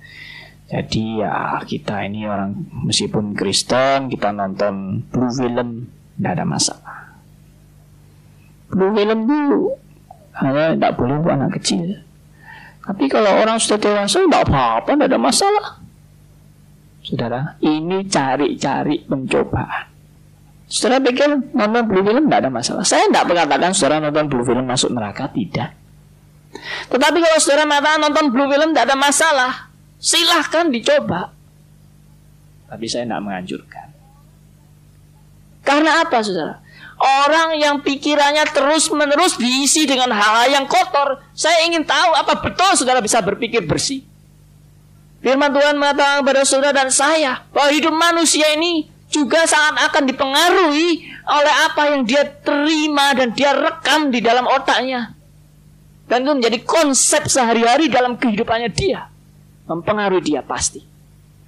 Jadi 0.64 1.22
ya 1.22 1.62
kita 1.62 2.02
ini 2.02 2.26
orang 2.26 2.50
meskipun 2.90 3.38
Kristen 3.38 4.10
kita 4.10 4.34
nonton 4.34 5.06
blue 5.06 5.30
film 5.30 5.86
tidak 6.18 6.32
ada 6.34 6.44
masalah. 6.46 6.98
Blue 8.72 8.90
film 8.90 9.18
itu 9.28 9.70
hanya 10.34 10.74
tidak 10.74 10.98
boleh 10.98 11.16
buat 11.22 11.38
anak 11.38 11.62
kecil. 11.62 12.02
Tapi 12.84 13.04
kalau 13.08 13.40
orang 13.40 13.56
sudah 13.56 13.80
dewasa 13.80 14.20
tidak 14.20 14.44
apa-apa, 14.44 14.90
tidak 14.92 15.08
ada 15.08 15.20
masalah. 15.20 15.66
Saudara, 17.04 17.40
ini 17.64 18.04
cari-cari 18.08 19.04
pencobaan. 19.04 19.92
Saudara 20.64 21.00
pikir 21.04 21.52
nonton 21.52 21.84
blue 21.84 22.04
film 22.04 22.28
tidak 22.28 22.40
ada 22.44 22.50
masalah. 22.52 22.84
Saya 22.84 23.08
tidak 23.08 23.28
mengatakan 23.28 23.70
saudara 23.76 24.00
nonton 24.00 24.26
blue 24.32 24.44
film 24.44 24.64
masuk 24.64 24.92
neraka, 24.92 25.28
tidak. 25.32 25.76
Tetapi 26.88 27.18
kalau 27.20 27.38
saudara 27.40 27.64
mengatakan 27.68 28.00
nonton 28.08 28.26
blue 28.32 28.48
film 28.48 28.72
tidak 28.72 28.84
ada 28.88 28.96
masalah, 28.96 29.52
silahkan 30.00 30.72
dicoba. 30.72 31.32
Tapi 32.68 32.84
saya 32.88 33.04
tidak 33.04 33.20
menganjurkan. 33.20 33.86
Karena 35.64 36.04
apa 36.04 36.20
saudara? 36.24 36.63
Orang 37.04 37.60
yang 37.60 37.84
pikirannya 37.84 38.48
terus-menerus 38.48 39.36
diisi 39.36 39.84
dengan 39.84 40.08
hal-hal 40.08 40.48
yang 40.48 40.64
kotor. 40.64 41.20
Saya 41.36 41.68
ingin 41.68 41.84
tahu 41.84 42.16
apa 42.16 42.40
betul 42.40 42.72
saudara 42.80 43.04
bisa 43.04 43.20
berpikir 43.20 43.60
bersih. 43.68 44.00
Firman 45.20 45.52
Tuhan 45.52 45.76
mengatakan 45.76 46.24
kepada 46.24 46.48
saudara 46.48 46.72
dan 46.72 46.88
saya 46.88 47.44
bahwa 47.52 47.68
hidup 47.76 47.92
manusia 47.92 48.44
ini 48.56 48.88
juga 49.12 49.44
sangat 49.44 49.88
akan 49.92 50.02
dipengaruhi 50.08 51.04
oleh 51.28 51.54
apa 51.68 51.82
yang 51.92 52.08
dia 52.08 52.24
terima 52.24 53.12
dan 53.12 53.36
dia 53.36 53.52
rekam 53.52 54.08
di 54.08 54.24
dalam 54.24 54.48
otaknya. 54.48 55.12
Dan 56.08 56.24
itu 56.24 56.32
menjadi 56.40 56.58
konsep 56.64 57.28
sehari-hari 57.28 57.88
dalam 57.88 58.16
kehidupannya 58.16 58.72
dia. 58.72 59.08
Mempengaruhi 59.68 60.24
dia 60.24 60.40
pasti. 60.44 60.84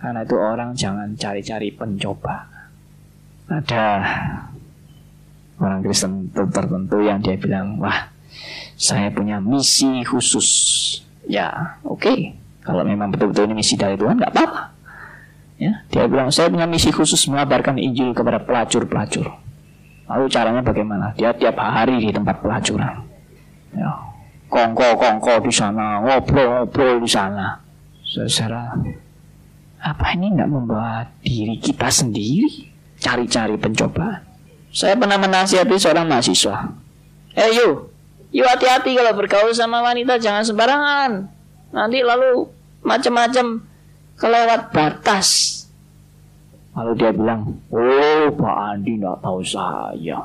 Karena 0.01 0.25
itu 0.25 0.37
orang 0.37 0.73
jangan 0.73 1.13
cari-cari 1.17 1.73
pencoba. 1.73 2.49
Ada 3.49 3.85
orang 5.61 5.81
Kristen 5.85 6.29
tertentu 6.33 7.01
yang 7.01 7.21
dia 7.21 7.37
bilang, 7.41 7.81
wah 7.81 8.13
saya 8.77 9.09
punya 9.09 9.41
misi 9.41 10.05
khusus. 10.05 10.49
Ya 11.27 11.81
oke, 11.83 12.07
okay. 12.07 12.19
kalau 12.63 12.87
memang 12.87 13.11
betul-betul 13.11 13.51
ini 13.51 13.59
misi 13.59 13.75
dari 13.75 13.99
Tuhan 13.99 14.21
nggak 14.21 14.31
apa-apa. 14.31 14.63
Ya, 15.57 15.73
dia 15.89 16.05
bilang 16.05 16.29
saya 16.29 16.53
punya 16.53 16.69
misi 16.69 16.93
khusus 16.93 17.25
mengabarkan 17.33 17.81
Injil 17.81 18.13
kepada 18.13 18.45
pelacur-pelacur. 18.45 19.25
Lalu 20.07 20.25
caranya 20.29 20.61
bagaimana? 20.61 21.17
Dia 21.17 21.33
tiap 21.33 21.57
hari 21.57 21.99
di 21.99 22.13
tempat 22.13 22.45
pelacuran. 22.45 23.03
Ya, 23.73 23.91
kongko-kongko 24.53 25.43
di 25.43 25.53
sana, 25.53 26.05
ngobrol-ngobrol 26.05 27.01
di 27.01 27.11
sana. 27.11 27.59
Saudara, 28.05 28.77
apa 29.81 30.07
ini 30.15 30.37
nggak 30.37 30.51
membawa 30.53 31.09
diri 31.25 31.59
kita 31.59 31.89
sendiri 31.91 32.69
cari-cari 33.01 33.57
pencobaan? 33.57 34.26
Saya 34.77 34.93
pernah 34.93 35.17
menasihati 35.17 35.73
seorang 35.81 36.05
mahasiswa. 36.05 36.69
Eh 37.33 37.49
yuk, 37.57 37.89
yuk 38.29 38.45
hati-hati 38.45 38.93
kalau 38.93 39.17
bergaul 39.17 39.57
sama 39.57 39.81
wanita 39.81 40.21
jangan 40.21 40.45
sembarangan. 40.45 41.33
Nanti 41.73 42.05
lalu 42.05 42.45
macam-macam 42.85 43.65
kelewat 44.21 44.77
batas. 44.77 45.29
Lalu 46.77 46.93
dia 46.93 47.09
bilang, 47.09 47.57
oh 47.73 48.29
Pak 48.37 48.57
Andi 48.77 49.01
nggak 49.01 49.25
tahu 49.25 49.41
saya. 49.41 50.21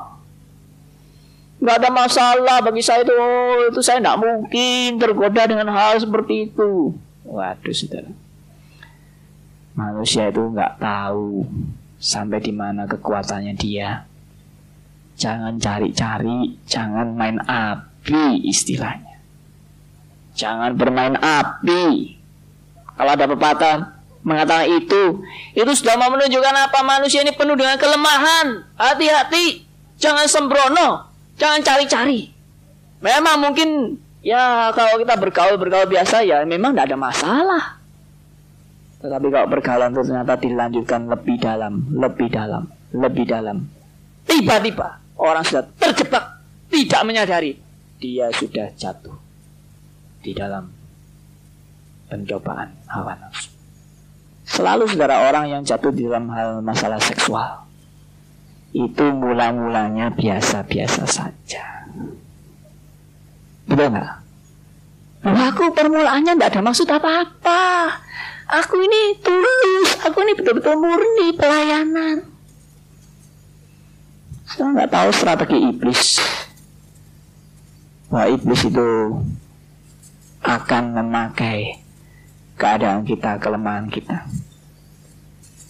Nggak 1.56 1.76
ada 1.80 1.88
masalah 1.88 2.60
bagi 2.60 2.84
saya 2.84 3.08
itu, 3.08 3.14
oh, 3.16 3.72
itu 3.72 3.80
saya 3.80 4.04
nggak 4.04 4.20
mungkin 4.20 5.00
tergoda 5.00 5.48
dengan 5.48 5.72
hal 5.72 5.96
seperti 5.96 6.52
itu. 6.52 6.92
Waduh, 7.24 7.72
saudara. 7.72 8.12
Manusia 9.72 10.28
itu 10.28 10.44
nggak 10.44 10.76
tahu 10.76 11.48
sampai 11.96 12.36
di 12.44 12.52
mana 12.52 12.84
kekuatannya 12.84 13.56
dia. 13.56 14.11
Jangan 15.22 15.54
cari-cari, 15.62 16.58
jangan 16.66 17.14
main 17.14 17.38
api 17.46 18.42
istilahnya. 18.42 19.22
Jangan 20.34 20.74
bermain 20.74 21.14
api. 21.14 22.18
Kalau 22.98 23.10
ada 23.14 23.30
pepatah 23.30 24.02
mengatakan 24.26 24.66
itu, 24.82 25.22
itu 25.54 25.72
sudah 25.78 25.94
mau 25.94 26.10
menunjukkan 26.10 26.66
apa 26.66 26.82
manusia 26.82 27.22
ini 27.22 27.30
penuh 27.38 27.54
dengan 27.54 27.78
kelemahan. 27.78 28.66
Hati-hati, 28.74 29.62
jangan 29.94 30.26
sembrono, 30.26 31.06
jangan 31.38 31.62
cari-cari. 31.62 32.26
Memang 32.98 33.46
mungkin 33.46 33.94
ya 34.26 34.74
kalau 34.74 34.98
kita 35.06 35.14
bergaul 35.22 35.54
bergaul 35.54 35.86
biasa 35.86 36.26
ya 36.26 36.42
memang 36.42 36.74
tidak 36.74 36.90
ada 36.90 36.98
masalah. 36.98 37.64
Tetapi 38.98 39.26
kalau 39.30 39.46
bergaul 39.46 39.86
itu 39.86 40.02
ternyata 40.02 40.34
dilanjutkan 40.34 41.06
lebih 41.06 41.38
dalam, 41.38 41.86
lebih 41.94 42.26
dalam, 42.26 42.66
lebih 42.90 43.24
dalam. 43.30 43.70
Tiba-tiba 44.26 45.01
orang 45.18 45.44
sudah 45.44 45.64
terjebak, 45.76 46.24
tidak 46.72 47.02
menyadari 47.04 47.52
dia 48.02 48.32
sudah 48.34 48.74
jatuh 48.74 49.14
di 50.22 50.34
dalam 50.34 50.70
pencobaan 52.10 52.74
hawa 52.90 53.14
nafsu. 53.18 53.50
Selalu 54.42 54.90
saudara 54.90 55.30
orang 55.30 55.48
yang 55.48 55.62
jatuh 55.62 55.94
di 55.94 56.04
dalam 56.04 56.26
hal 56.34 56.60
masalah 56.60 56.98
seksual 56.98 57.62
itu 58.72 59.04
mula-mulanya 59.12 60.10
biasa-biasa 60.16 61.04
saja. 61.06 61.86
Betul 63.68 63.92
nggak? 63.94 64.12
aku 65.22 65.70
permulaannya 65.70 66.34
tidak 66.34 66.50
ada 66.50 66.60
maksud 66.66 66.88
apa-apa. 66.90 67.62
Aku 68.52 68.74
ini 68.82 69.16
tulus, 69.22 70.02
aku 70.02 70.18
ini 70.26 70.32
betul-betul 70.34 70.76
murni 70.76 71.32
pelayanan. 71.38 72.31
Saya 74.52 74.68
nggak 74.76 74.92
tahu 74.92 75.08
strategi 75.16 75.58
iblis. 75.64 76.20
Bahwa 78.12 78.26
iblis 78.28 78.62
itu 78.68 78.88
akan 80.44 80.84
memakai 81.00 81.80
keadaan 82.60 83.08
kita, 83.08 83.40
kelemahan 83.40 83.88
kita. 83.88 84.28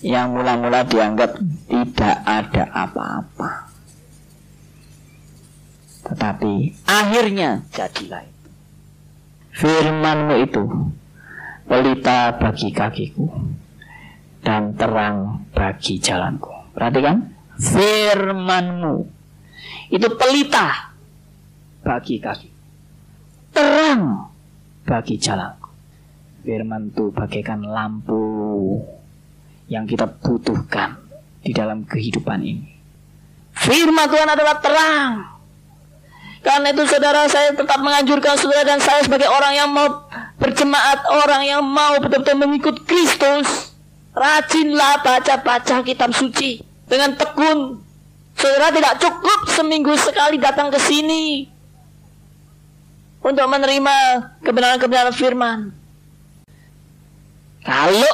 Yang 0.03 0.27
mula-mula 0.35 0.83
dianggap 0.83 1.38
tidak 1.71 2.16
ada 2.27 2.64
apa-apa. 2.75 3.71
Tetapi 6.03 6.83
akhirnya 6.90 7.62
jadilah 7.71 8.27
itu. 8.27 8.49
Firmanmu 9.62 10.35
itu 10.42 10.64
pelita 11.71 12.35
bagi 12.35 12.75
kakiku 12.75 13.31
dan 14.42 14.75
terang 14.75 15.47
bagi 15.55 16.03
jalanku. 16.03 16.51
Perhatikan, 16.75 17.31
firmanmu 17.59 19.07
itu 19.93 20.09
pelita 20.17 20.97
bagi 21.85 22.17
kaki, 22.17 22.49
terang 23.53 24.33
bagi 24.88 25.21
jalan. 25.21 25.59
Firman 26.43 26.91
itu 26.91 27.15
bagaikan 27.15 27.62
lampu 27.62 28.83
yang 29.71 29.87
kita 29.87 30.11
butuhkan 30.11 30.99
di 31.38 31.55
dalam 31.55 31.87
kehidupan 31.87 32.43
ini. 32.43 32.67
Firman 33.55 34.11
Tuhan 34.11 34.27
adalah 34.27 34.59
terang. 34.59 35.12
Karena 36.43 36.75
itu 36.75 36.83
saudara 36.91 37.31
saya 37.31 37.55
tetap 37.55 37.79
menganjurkan 37.79 38.35
saudara 38.35 38.67
dan 38.67 38.83
saya 38.83 39.07
sebagai 39.07 39.31
orang 39.31 39.55
yang 39.55 39.71
mau 39.71 39.87
berjemaat, 40.43 41.07
orang 41.07 41.47
yang 41.47 41.62
mau 41.62 41.95
betul-betul 42.03 42.35
mengikut 42.43 42.77
Kristus. 42.91 43.71
Rajinlah 44.12 45.07
baca-baca 45.07 45.81
kitab 45.87 46.11
suci 46.11 46.72
dengan 46.92 47.16
tekun. 47.16 47.81
Saudara 48.37 48.68
tidak 48.68 49.00
cukup 49.00 49.40
seminggu 49.48 49.96
sekali 49.96 50.37
datang 50.37 50.68
ke 50.68 50.76
sini 50.76 51.48
untuk 53.24 53.48
menerima 53.48 53.96
kebenaran-kebenaran 54.44 55.16
firman. 55.16 55.59
Kalau 57.64 58.12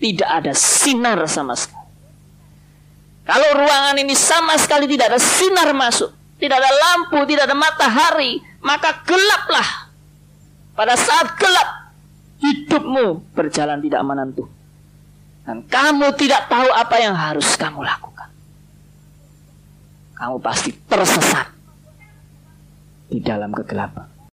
tidak 0.00 0.30
ada 0.30 0.52
sinar 0.56 1.20
sama 1.28 1.52
sekali. 1.52 1.84
Kalau 3.26 3.48
ruangan 3.58 3.98
ini 3.98 4.14
sama 4.14 4.54
sekali 4.54 4.86
tidak 4.86 5.12
ada 5.12 5.20
sinar 5.20 5.74
masuk, 5.74 6.14
tidak 6.38 6.62
ada 6.62 6.70
lampu, 6.70 7.18
tidak 7.26 7.50
ada 7.50 7.56
matahari, 7.58 8.38
maka 8.62 9.02
gelaplah. 9.02 9.90
Pada 10.78 10.94
saat 10.94 11.34
gelap, 11.34 11.90
hidupmu 12.38 13.34
berjalan 13.34 13.82
tidak 13.82 14.04
menentu. 14.06 14.46
Dan 15.46 15.62
kamu 15.70 16.10
tidak 16.18 16.50
tahu 16.50 16.66
apa 16.74 16.96
yang 16.98 17.14
harus 17.14 17.54
kamu 17.54 17.86
lakukan. 17.86 18.26
Kamu 20.18 20.42
pasti 20.42 20.74
tersesat 20.74 21.46
di 23.06 23.22
dalam 23.22 23.54
kegelapan. 23.54 24.15